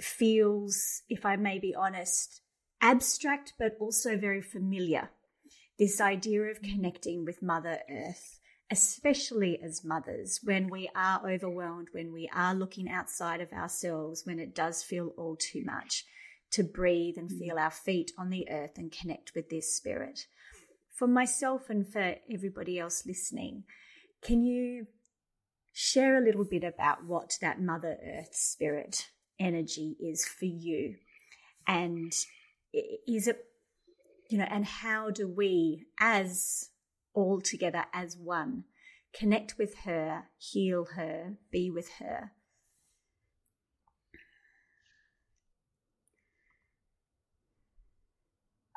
feels, 0.00 1.02
if 1.08 1.24
I 1.24 1.36
may 1.36 1.58
be 1.58 1.74
honest, 1.74 2.40
abstract 2.80 3.54
but 3.58 3.76
also 3.80 4.16
very 4.16 4.42
familiar. 4.42 5.10
This 5.78 6.00
idea 6.00 6.42
of 6.42 6.60
mm. 6.60 6.74
connecting 6.74 7.24
with 7.24 7.42
Mother 7.42 7.80
Earth, 7.90 8.40
especially 8.70 9.60
as 9.62 9.84
mothers, 9.84 10.40
when 10.42 10.68
we 10.68 10.88
are 10.94 11.28
overwhelmed, 11.28 11.88
when 11.92 12.12
we 12.12 12.28
are 12.34 12.54
looking 12.54 12.88
outside 12.88 13.40
of 13.40 13.52
ourselves, 13.52 14.22
when 14.24 14.38
it 14.38 14.54
does 14.54 14.82
feel 14.82 15.12
all 15.16 15.36
too 15.36 15.62
much, 15.64 16.04
to 16.52 16.62
breathe 16.62 17.14
and 17.16 17.30
mm. 17.30 17.38
feel 17.38 17.58
our 17.58 17.70
feet 17.70 18.12
on 18.18 18.30
the 18.30 18.48
earth 18.50 18.76
and 18.76 18.92
connect 18.92 19.32
with 19.34 19.48
this 19.48 19.74
spirit. 19.74 20.26
For 20.90 21.08
myself 21.08 21.70
and 21.70 21.90
for 21.90 22.16
everybody 22.30 22.78
else 22.78 23.04
listening, 23.06 23.64
can 24.22 24.44
you 24.44 24.86
share 25.72 26.16
a 26.16 26.24
little 26.24 26.44
bit 26.44 26.62
about 26.62 27.04
what 27.06 27.38
that 27.40 27.60
Mother 27.60 27.96
Earth 28.04 28.34
spirit 28.34 29.08
energy 29.42 29.96
is 30.00 30.24
for 30.24 30.44
you. 30.44 30.96
And 31.66 32.12
is 33.06 33.26
it 33.28 33.44
you 34.30 34.38
know 34.38 34.46
and 34.48 34.64
how 34.64 35.10
do 35.10 35.28
we 35.28 35.84
as 36.00 36.70
all 37.12 37.40
together 37.40 37.84
as 37.92 38.16
one 38.16 38.64
connect 39.12 39.58
with 39.58 39.74
her 39.84 40.24
heal 40.38 40.86
her 40.96 41.34
be 41.50 41.70
with 41.70 41.90
her? 41.98 42.32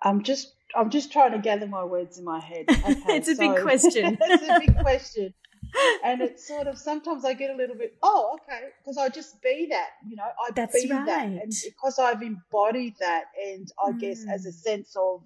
I'm 0.03 0.21
just 0.23 0.53
i'm 0.75 0.89
just 0.89 1.11
trying 1.11 1.31
to 1.31 1.39
gather 1.39 1.67
my 1.67 1.83
words 1.83 2.17
in 2.17 2.25
my 2.25 2.39
head. 2.39 2.65
Okay, 2.69 3.17
it's 3.17 3.29
a 3.29 3.35
so, 3.35 3.53
big 3.53 3.61
question. 3.61 4.17
It's 4.21 4.49
a 4.49 4.59
big 4.59 4.77
question 4.79 5.33
and 6.03 6.21
it's 6.21 6.47
sort 6.47 6.67
of 6.67 6.77
sometimes 6.77 7.25
I 7.25 7.33
get 7.33 7.49
a 7.49 7.55
little 7.55 7.75
bit, 7.75 7.97
oh, 8.01 8.37
okay, 8.41 8.67
because 8.79 8.97
I 8.97 9.09
just 9.09 9.41
be 9.41 9.67
that, 9.71 9.89
you 10.07 10.15
know, 10.15 10.23
I 10.23 10.51
That's 10.55 10.81
be 10.81 10.91
right. 10.91 11.05
that, 11.05 11.25
and 11.25 11.51
because 11.63 11.99
I've 11.99 12.21
embodied 12.21 12.95
that, 12.99 13.25
and 13.43 13.67
I 13.83 13.91
mm. 13.91 13.99
guess 13.99 14.25
as 14.29 14.45
a 14.45 14.49
mm. 14.49 14.53
sense 14.53 14.95
of, 14.95 15.23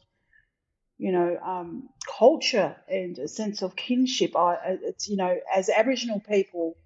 you 0.97 1.11
know, 1.11 1.37
um, 1.43 1.89
culture 2.17 2.75
and 2.87 3.17
a 3.19 3.27
sense 3.27 3.61
of 3.61 3.75
kinship, 3.75 4.35
I 4.35 4.77
it's 4.83 5.07
you 5.07 5.17
know, 5.17 5.37
as 5.53 5.69
Aboriginal 5.69 6.19
people, 6.19 6.77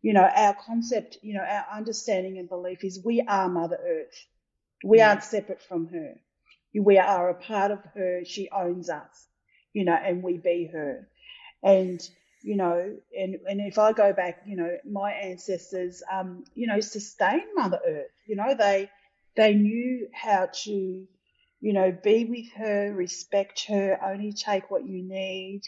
you 0.00 0.12
know, 0.12 0.28
our 0.34 0.54
concept, 0.54 1.18
you 1.22 1.34
know, 1.34 1.44
our 1.44 1.66
understanding 1.74 2.38
and 2.38 2.48
belief 2.48 2.84
is 2.84 3.02
we 3.04 3.22
are 3.22 3.48
Mother 3.48 3.78
Earth, 3.82 4.26
we 4.84 4.98
yeah. 4.98 5.10
aren't 5.10 5.24
separate 5.24 5.62
from 5.62 5.88
her, 5.88 6.14
we 6.74 6.98
are 6.98 7.30
a 7.30 7.34
part 7.34 7.70
of 7.70 7.80
her, 7.94 8.22
she 8.24 8.48
owns 8.50 8.88
us, 8.88 9.26
you 9.72 9.84
know, 9.84 9.94
and 9.94 10.22
we 10.22 10.38
be 10.38 10.68
her, 10.72 11.08
and 11.62 12.00
you 12.42 12.56
know, 12.56 12.96
and, 13.18 13.36
and 13.48 13.60
if 13.60 13.78
I 13.78 13.92
go 13.92 14.12
back, 14.12 14.42
you 14.46 14.56
know, 14.56 14.76
my 14.90 15.12
ancestors, 15.12 16.02
um, 16.12 16.44
you 16.54 16.66
know, 16.66 16.80
sustained 16.80 17.48
Mother 17.54 17.80
Earth. 17.86 18.10
You 18.26 18.36
know, 18.36 18.54
they 18.54 18.90
they 19.36 19.54
knew 19.54 20.08
how 20.12 20.48
to, 20.64 21.06
you 21.60 21.72
know, 21.72 21.96
be 22.02 22.24
with 22.24 22.52
her, 22.56 22.92
respect 22.94 23.66
her, 23.68 23.98
only 24.04 24.32
take 24.32 24.70
what 24.70 24.84
you 24.86 25.02
need. 25.02 25.62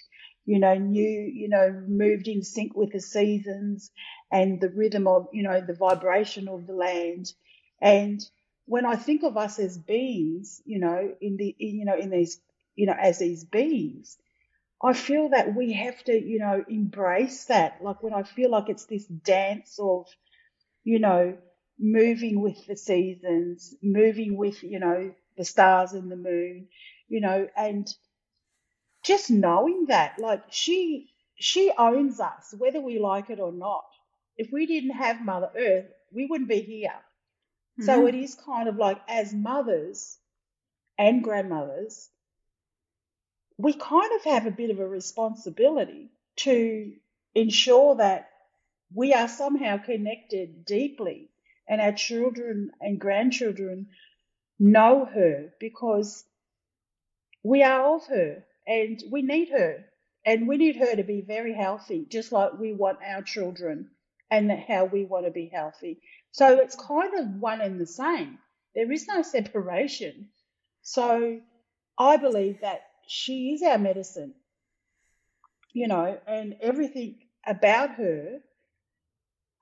You 0.46 0.58
know, 0.58 0.74
knew, 0.74 1.30
you 1.32 1.48
know, 1.48 1.70
moved 1.88 2.28
in 2.28 2.42
sync 2.42 2.76
with 2.76 2.92
the 2.92 3.00
seasons 3.00 3.90
and 4.30 4.60
the 4.60 4.68
rhythm 4.68 5.06
of, 5.06 5.28
you 5.32 5.42
know, 5.42 5.60
the 5.60 5.74
vibration 5.74 6.48
of 6.48 6.66
the 6.66 6.74
land. 6.74 7.32
And 7.80 8.20
when 8.66 8.84
I 8.84 8.96
think 8.96 9.22
of 9.22 9.36
us 9.36 9.58
as 9.58 9.78
beings, 9.78 10.60
you 10.66 10.80
know, 10.80 11.14
in 11.20 11.36
the, 11.38 11.54
you 11.58 11.84
know, 11.86 11.96
in 11.96 12.10
these, 12.10 12.40
you 12.74 12.86
know, 12.86 12.96
as 12.98 13.18
these 13.20 13.44
beings, 13.44 14.18
I 14.82 14.92
feel 14.92 15.30
that 15.30 15.54
we 15.54 15.72
have 15.72 16.02
to, 16.04 16.12
you 16.12 16.38
know, 16.38 16.64
embrace 16.68 17.46
that. 17.46 17.82
Like 17.82 18.02
when 18.02 18.12
I 18.12 18.22
feel 18.22 18.50
like 18.50 18.68
it's 18.68 18.86
this 18.86 19.06
dance 19.06 19.78
of, 19.80 20.06
you 20.82 20.98
know, 20.98 21.36
moving 21.78 22.40
with 22.40 22.66
the 22.66 22.76
seasons, 22.76 23.74
moving 23.82 24.36
with, 24.36 24.62
you 24.62 24.78
know, 24.78 25.14
the 25.36 25.44
stars 25.44 25.92
and 25.92 26.10
the 26.10 26.16
moon, 26.16 26.68
you 27.08 27.20
know, 27.20 27.48
and 27.56 27.88
just 29.02 29.30
knowing 29.30 29.86
that, 29.86 30.18
like 30.18 30.42
she, 30.50 31.10
she 31.36 31.72
owns 31.76 32.20
us, 32.20 32.54
whether 32.56 32.80
we 32.80 32.98
like 32.98 33.30
it 33.30 33.40
or 33.40 33.52
not. 33.52 33.84
If 34.36 34.50
we 34.52 34.66
didn't 34.66 34.90
have 34.90 35.24
Mother 35.24 35.50
Earth, 35.56 35.86
we 36.12 36.26
wouldn't 36.26 36.48
be 36.48 36.60
here. 36.60 36.90
Mm-hmm. 37.80 37.84
So 37.84 38.06
it 38.06 38.14
is 38.14 38.34
kind 38.34 38.68
of 38.68 38.76
like 38.76 39.00
as 39.08 39.32
mothers, 39.32 40.18
and 40.98 41.22
grandmothers, 41.22 42.08
we 43.58 43.72
kind 43.72 44.10
of 44.16 44.24
have 44.24 44.46
a 44.46 44.50
bit 44.50 44.70
of 44.70 44.80
a 44.80 44.88
responsibility 44.88 46.10
to 46.36 46.92
ensure 47.34 47.96
that 47.96 48.28
we 48.94 49.12
are 49.12 49.28
somehow 49.28 49.76
connected 49.76 50.64
deeply 50.64 51.30
and 51.68 51.80
our 51.80 51.92
children 51.92 52.70
and 52.80 53.00
grandchildren 53.00 53.86
know 54.58 55.04
her 55.04 55.52
because 55.60 56.24
we 57.42 57.62
are 57.62 57.96
of 57.96 58.06
her 58.06 58.44
and 58.66 59.02
we 59.10 59.22
need 59.22 59.50
her 59.50 59.84
and 60.24 60.48
we 60.48 60.56
need 60.56 60.76
her 60.76 60.96
to 60.96 61.02
be 61.02 61.20
very 61.20 61.54
healthy 61.54 62.06
just 62.08 62.32
like 62.32 62.58
we 62.58 62.72
want 62.72 62.98
our 63.04 63.22
children 63.22 63.90
and 64.30 64.50
how 64.50 64.84
we 64.84 65.04
want 65.04 65.26
to 65.26 65.30
be 65.30 65.50
healthy. 65.52 66.00
So 66.32 66.58
it's 66.58 66.74
kind 66.76 67.14
of 67.18 67.40
one 67.40 67.60
and 67.60 67.80
the 67.80 67.86
same. 67.86 68.38
There 68.74 68.90
is 68.90 69.06
no 69.06 69.22
separation. 69.36 70.28
So 70.82 71.40
i 71.96 72.16
believe 72.16 72.60
that 72.60 72.82
she 73.06 73.52
is 73.54 73.62
our 73.62 73.78
medicine 73.78 74.34
you 75.72 75.88
know 75.88 76.18
and 76.26 76.56
everything 76.60 77.16
about 77.46 77.90
her 77.90 78.40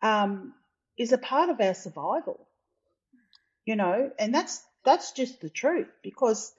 um, 0.03 0.53
is 0.99 1.13
a 1.13 1.19
part 1.19 1.49
of 1.49 1.61
our 1.61 1.75
survival. 1.75 2.47
You 3.65 3.77
know, 3.77 4.11
and 4.19 4.35
that's 4.35 4.63
that's 4.85 5.13
just 5.13 5.41
the 5.41 5.49
truth 5.49 5.89
because 6.03 6.53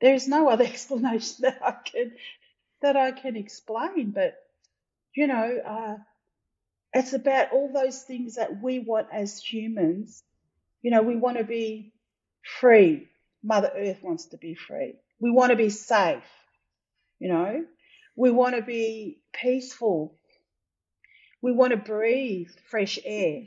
there 0.00 0.14
is 0.14 0.26
no 0.26 0.48
other 0.48 0.64
explanation 0.74 1.36
that 1.42 1.58
I 1.62 1.72
can 1.72 2.12
that 2.80 2.96
I 2.96 3.12
can 3.12 3.36
explain. 3.36 4.10
But 4.10 4.36
you 5.14 5.26
know, 5.26 5.58
uh, 5.66 5.96
it's 6.94 7.12
about 7.12 7.52
all 7.52 7.70
those 7.72 8.02
things 8.02 8.36
that 8.36 8.62
we 8.62 8.78
want 8.80 9.08
as 9.12 9.38
humans. 9.42 10.22
You 10.82 10.90
know, 10.90 11.02
we 11.02 11.16
want 11.16 11.38
to 11.38 11.44
be 11.44 11.92
free. 12.60 13.08
Mother 13.42 13.70
Earth 13.76 14.02
wants 14.02 14.26
to 14.26 14.36
be 14.38 14.54
free. 14.54 14.94
We 15.20 15.30
want 15.30 15.50
to 15.50 15.56
be 15.56 15.70
safe. 15.70 16.22
You 17.18 17.28
know, 17.28 17.64
we 18.16 18.30
want 18.30 18.56
to 18.56 18.62
be 18.62 19.20
peaceful. 19.32 20.14
We 21.42 21.52
want 21.52 21.72
to 21.72 21.76
breathe 21.76 22.50
fresh 22.70 22.98
air. 23.04 23.42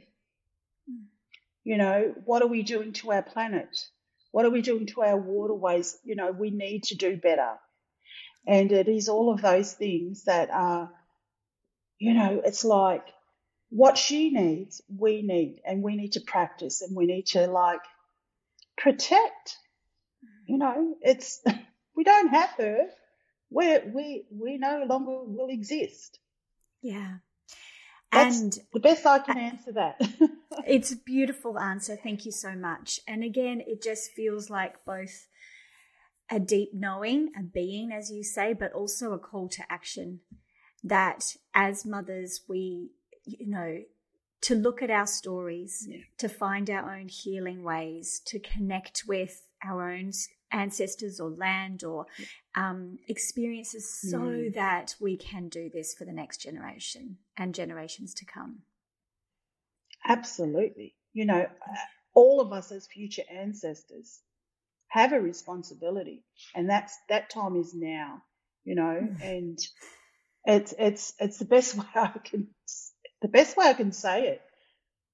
You 1.63 1.77
know, 1.77 2.15
what 2.25 2.41
are 2.41 2.47
we 2.47 2.63
doing 2.63 2.93
to 2.93 3.11
our 3.11 3.21
planet? 3.21 3.69
What 4.31 4.45
are 4.45 4.49
we 4.49 4.61
doing 4.61 4.87
to 4.87 5.03
our 5.03 5.17
waterways? 5.17 5.97
You 6.03 6.15
know, 6.15 6.31
we 6.31 6.49
need 6.49 6.83
to 6.85 6.95
do 6.95 7.17
better. 7.17 7.53
And 8.47 8.71
it 8.71 8.87
is 8.87 9.09
all 9.09 9.31
of 9.31 9.41
those 9.41 9.73
things 9.73 10.23
that 10.23 10.49
are, 10.49 10.89
you 11.99 12.13
know, 12.13 12.41
it's 12.43 12.65
like 12.65 13.05
what 13.69 13.97
she 13.97 14.31
needs, 14.31 14.81
we 14.89 15.21
need, 15.21 15.61
and 15.65 15.83
we 15.83 15.95
need 15.95 16.13
to 16.13 16.21
practice 16.21 16.81
and 16.81 16.95
we 16.95 17.05
need 17.05 17.27
to 17.27 17.47
like 17.47 17.81
protect. 18.77 19.57
You 20.45 20.57
know, 20.57 20.95
it's, 21.01 21.41
we 21.95 22.03
don't 22.03 22.29
have 22.29 22.49
her. 22.57 22.87
We're, 23.49 23.83
we, 23.93 24.25
we 24.31 24.57
no 24.57 24.85
longer 24.87 25.23
will 25.23 25.49
exist. 25.49 26.19
Yeah. 26.81 27.15
That's 28.11 28.39
and 28.39 28.57
the 28.73 28.79
best 28.79 29.05
I 29.05 29.19
can 29.19 29.37
answer 29.37 29.71
that. 29.73 30.01
it's 30.67 30.91
a 30.91 30.97
beautiful 30.97 31.57
answer. 31.57 31.95
Thank 31.95 32.25
you 32.25 32.31
so 32.31 32.53
much. 32.53 32.99
And 33.07 33.23
again, 33.23 33.61
it 33.65 33.81
just 33.81 34.11
feels 34.11 34.49
like 34.49 34.83
both 34.85 35.27
a 36.29 36.39
deep 36.39 36.71
knowing, 36.73 37.31
a 37.37 37.43
being, 37.43 37.91
as 37.91 38.11
you 38.11 38.23
say, 38.23 38.53
but 38.53 38.73
also 38.73 39.13
a 39.13 39.19
call 39.19 39.47
to 39.49 39.63
action 39.69 40.19
that 40.83 41.35
as 41.53 41.85
mothers, 41.85 42.41
we, 42.49 42.91
you 43.25 43.47
know, 43.47 43.81
to 44.41 44.55
look 44.55 44.81
at 44.81 44.89
our 44.89 45.07
stories, 45.07 45.85
yeah. 45.87 45.99
to 46.17 46.27
find 46.27 46.69
our 46.69 46.95
own 46.95 47.07
healing 47.07 47.63
ways, 47.63 48.21
to 48.25 48.39
connect 48.39 49.03
with 49.07 49.43
our 49.63 49.91
own 49.91 50.11
ancestors 50.51 51.19
or 51.19 51.29
land 51.29 51.83
or 51.83 52.05
um, 52.55 52.97
experiences 53.07 53.89
so 53.89 54.19
mm. 54.19 54.53
that 54.53 54.95
we 54.99 55.17
can 55.17 55.47
do 55.49 55.69
this 55.73 55.93
for 55.93 56.05
the 56.05 56.11
next 56.11 56.37
generation 56.37 57.17
and 57.37 57.55
generations 57.55 58.13
to 58.13 58.25
come. 58.25 58.59
Absolutely. 60.05 60.95
You 61.13 61.25
know, 61.25 61.45
all 62.13 62.41
of 62.41 62.51
us 62.51 62.71
as 62.71 62.87
future 62.87 63.23
ancestors 63.31 64.19
have 64.87 65.13
a 65.13 65.21
responsibility 65.21 66.23
and 66.53 66.69
that's 66.69 66.97
that 67.07 67.29
time 67.29 67.55
is 67.55 67.73
now, 67.73 68.21
you 68.63 68.75
know, 68.75 69.07
mm. 69.09 69.21
and 69.23 69.59
it's 70.45 70.73
it's 70.77 71.13
it's 71.19 71.37
the 71.37 71.45
best 71.45 71.75
way 71.77 71.85
I 71.95 72.11
can 72.23 72.47
the 73.21 73.27
best 73.27 73.55
way 73.55 73.67
I 73.67 73.73
can 73.73 73.91
say 73.91 74.27
it 74.29 74.41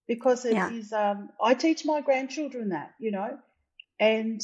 because 0.07 0.45
it 0.45 0.53
yeah. 0.53 0.71
is. 0.71 0.91
um 0.93 1.29
I 1.41 1.53
teach 1.53 1.85
my 1.85 2.01
grandchildren 2.01 2.69
that, 2.69 2.93
you 2.99 3.11
know, 3.11 3.37
and 3.99 4.41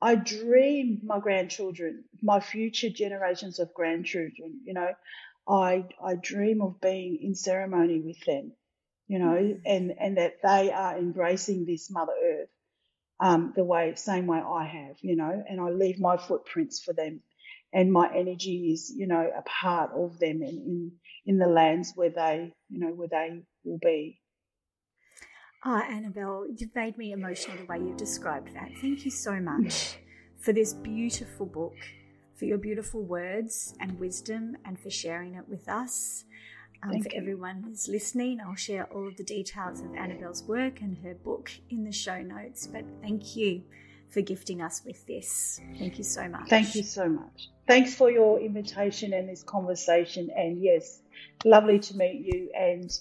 I 0.00 0.14
dream 0.14 1.00
my 1.04 1.18
grandchildren, 1.18 2.04
my 2.22 2.40
future 2.40 2.90
generations 2.90 3.58
of 3.58 3.74
grandchildren, 3.74 4.60
you 4.64 4.74
know, 4.74 4.92
I, 5.48 5.86
I 6.02 6.14
dream 6.14 6.62
of 6.62 6.80
being 6.80 7.18
in 7.22 7.34
ceremony 7.34 8.00
with 8.00 8.20
them, 8.24 8.52
you 9.06 9.18
know, 9.18 9.34
mm. 9.34 9.60
and, 9.64 9.92
and 9.98 10.18
that 10.18 10.42
they 10.42 10.70
are 10.70 10.96
embracing 10.96 11.64
this 11.64 11.90
Mother 11.90 12.12
Earth, 12.22 12.48
um, 13.20 13.52
the 13.56 13.64
way, 13.64 13.94
same 13.96 14.26
way 14.26 14.38
I 14.38 14.66
have, 14.66 14.96
you 15.00 15.16
know, 15.16 15.42
and 15.48 15.60
I 15.60 15.70
leave 15.70 15.98
my 15.98 16.16
footprints 16.16 16.80
for 16.82 16.92
them 16.92 17.22
and 17.72 17.92
my 17.92 18.10
energy 18.14 18.70
is, 18.72 18.92
you 18.94 19.06
know, 19.06 19.30
a 19.36 19.42
part 19.42 19.92
of 19.92 20.18
them 20.18 20.42
and 20.42 20.58
in, 20.58 20.92
in 21.26 21.38
the 21.38 21.46
lands 21.46 21.92
where 21.94 22.10
they, 22.10 22.54
you 22.68 22.80
know, 22.80 22.88
where 22.88 23.08
they 23.08 23.42
will 23.64 23.78
be. 23.78 24.20
Ah, 25.64 25.82
oh, 25.84 25.92
Annabelle, 25.92 26.46
you've 26.56 26.74
made 26.74 26.96
me 26.96 27.12
emotional 27.12 27.56
the 27.56 27.64
way 27.64 27.78
you've 27.78 27.96
described 27.96 28.54
that. 28.54 28.70
Thank 28.80 29.04
you 29.04 29.10
so 29.10 29.40
much 29.40 29.98
for 30.38 30.52
this 30.52 30.72
beautiful 30.72 31.46
book, 31.46 31.76
for 32.36 32.44
your 32.44 32.58
beautiful 32.58 33.02
words 33.02 33.74
and 33.80 33.98
wisdom, 33.98 34.56
and 34.64 34.78
for 34.78 34.90
sharing 34.90 35.34
it 35.34 35.48
with 35.48 35.68
us. 35.68 36.24
Um, 36.80 37.02
for 37.02 37.08
you. 37.10 37.18
everyone 37.18 37.64
who's 37.64 37.88
listening, 37.88 38.38
I'll 38.40 38.54
share 38.54 38.84
all 38.92 39.08
of 39.08 39.16
the 39.16 39.24
details 39.24 39.80
of 39.80 39.96
Annabelle's 39.96 40.44
work 40.44 40.80
and 40.80 40.96
her 40.98 41.14
book 41.14 41.50
in 41.70 41.82
the 41.82 41.90
show 41.90 42.22
notes. 42.22 42.68
But 42.68 42.84
thank 43.02 43.34
you 43.34 43.64
for 44.10 44.20
gifting 44.20 44.62
us 44.62 44.82
with 44.86 45.04
this. 45.06 45.60
Thank 45.76 45.98
you 45.98 46.04
so 46.04 46.28
much. 46.28 46.48
Thank 46.48 46.76
you 46.76 46.84
so 46.84 47.08
much. 47.08 47.50
Thanks 47.66 47.96
for 47.96 48.12
your 48.12 48.38
invitation 48.38 49.12
and 49.12 49.28
this 49.28 49.42
conversation. 49.42 50.30
And 50.36 50.62
yes, 50.62 51.00
lovely 51.44 51.80
to 51.80 51.96
meet 51.96 52.24
you. 52.32 52.50
And, 52.56 52.96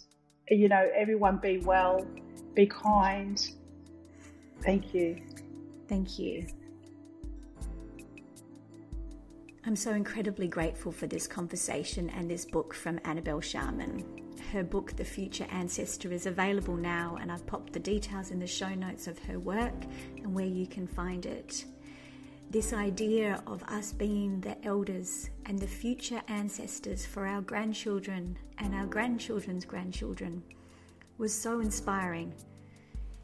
you 0.50 0.70
know, 0.70 0.90
everyone 0.96 1.38
be 1.38 1.60
well 1.60 2.06
be 2.56 2.66
kind. 2.66 3.52
Thank 4.64 4.94
you. 4.94 5.22
Thank 5.88 6.18
you. 6.18 6.48
I'm 9.66 9.76
so 9.76 9.92
incredibly 9.92 10.48
grateful 10.48 10.92
for 10.92 11.08
this 11.08 11.28
conversation 11.28 12.10
and 12.10 12.30
this 12.30 12.46
book 12.46 12.74
from 12.74 13.00
Annabelle 13.04 13.42
Sharman. 13.42 14.04
Her 14.52 14.64
book, 14.64 14.96
The 14.96 15.04
Future 15.04 15.46
Ancestor, 15.52 16.12
is 16.14 16.26
available 16.26 16.78
now, 16.78 17.18
and 17.20 17.32
I've 17.32 17.46
popped 17.46 17.74
the 17.74 17.80
details 17.80 18.32
in 18.32 18.40
the 18.40 18.48
show 18.48 18.74
notes 18.74 19.08
of 19.08 19.20
her 19.20 19.40
work 19.40 19.76
and 20.24 20.34
where 20.34 20.46
you 20.46 20.68
can 20.68 20.88
find 20.88 21.26
it. 21.26 21.66
This 22.50 22.72
idea 22.72 23.44
of 23.46 23.62
us 23.64 23.92
being 23.92 24.40
the 24.40 24.56
elders 24.66 25.30
and 25.48 25.60
the 25.60 25.68
future 25.68 26.22
ancestors 26.30 27.06
for 27.06 27.28
our 27.28 27.42
grandchildren 27.42 28.38
and 28.60 28.74
our 28.74 28.86
grandchildren's 28.86 29.66
grandchildren 29.66 30.42
was 31.18 31.34
so 31.34 31.60
inspiring, 31.60 32.34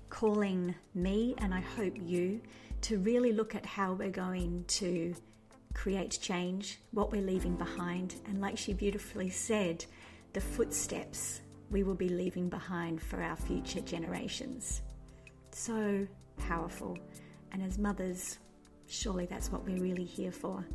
calling 0.10 0.76
me 0.94 1.36
and 1.38 1.54
I 1.54 1.62
hope 1.62 1.94
you 1.98 2.42
to 2.82 3.00
really 3.00 3.32
look 3.32 3.56
at 3.56 3.66
how 3.66 3.94
we're 3.94 4.10
going 4.10 4.66
to 4.68 5.16
create 5.74 6.20
change, 6.22 6.80
what 6.92 7.10
we're 7.10 7.22
leaving 7.22 7.56
behind, 7.56 8.16
and 8.26 8.42
like 8.42 8.58
she 8.58 8.74
beautifully 8.74 9.30
said, 9.30 9.86
the 10.34 10.42
footsteps 10.42 11.40
we 11.72 11.84
will 11.84 11.96
be 11.96 12.10
leaving 12.10 12.50
behind 12.50 13.02
for 13.02 13.22
our 13.22 13.38
future 13.38 13.82
generations. 13.82 14.82
So 15.52 16.06
powerful. 16.38 16.98
And 17.54 17.64
as 17.64 17.78
mothers, 17.78 18.40
surely 18.88 19.26
that's 19.26 19.52
what 19.52 19.66
we're 19.66 19.82
really 19.82 20.06
here 20.06 20.32
for. 20.32 20.66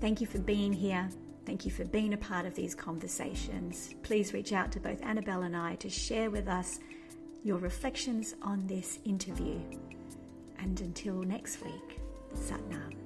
Thank 0.00 0.20
you 0.20 0.26
for 0.26 0.38
being 0.38 0.72
here. 0.72 1.08
Thank 1.46 1.64
you 1.64 1.70
for 1.70 1.84
being 1.84 2.12
a 2.12 2.18
part 2.18 2.44
of 2.44 2.54
these 2.54 2.74
conversations. 2.74 3.94
Please 4.02 4.32
reach 4.32 4.52
out 4.52 4.72
to 4.72 4.80
both 4.80 5.02
Annabelle 5.02 5.42
and 5.42 5.56
I 5.56 5.76
to 5.76 5.88
share 5.88 6.30
with 6.30 6.48
us 6.48 6.80
your 7.44 7.58
reflections 7.58 8.34
on 8.42 8.66
this 8.66 8.98
interview. 9.04 9.60
And 10.58 10.80
until 10.80 11.22
next 11.22 11.62
week, 11.64 12.00
Satnam. 12.34 13.05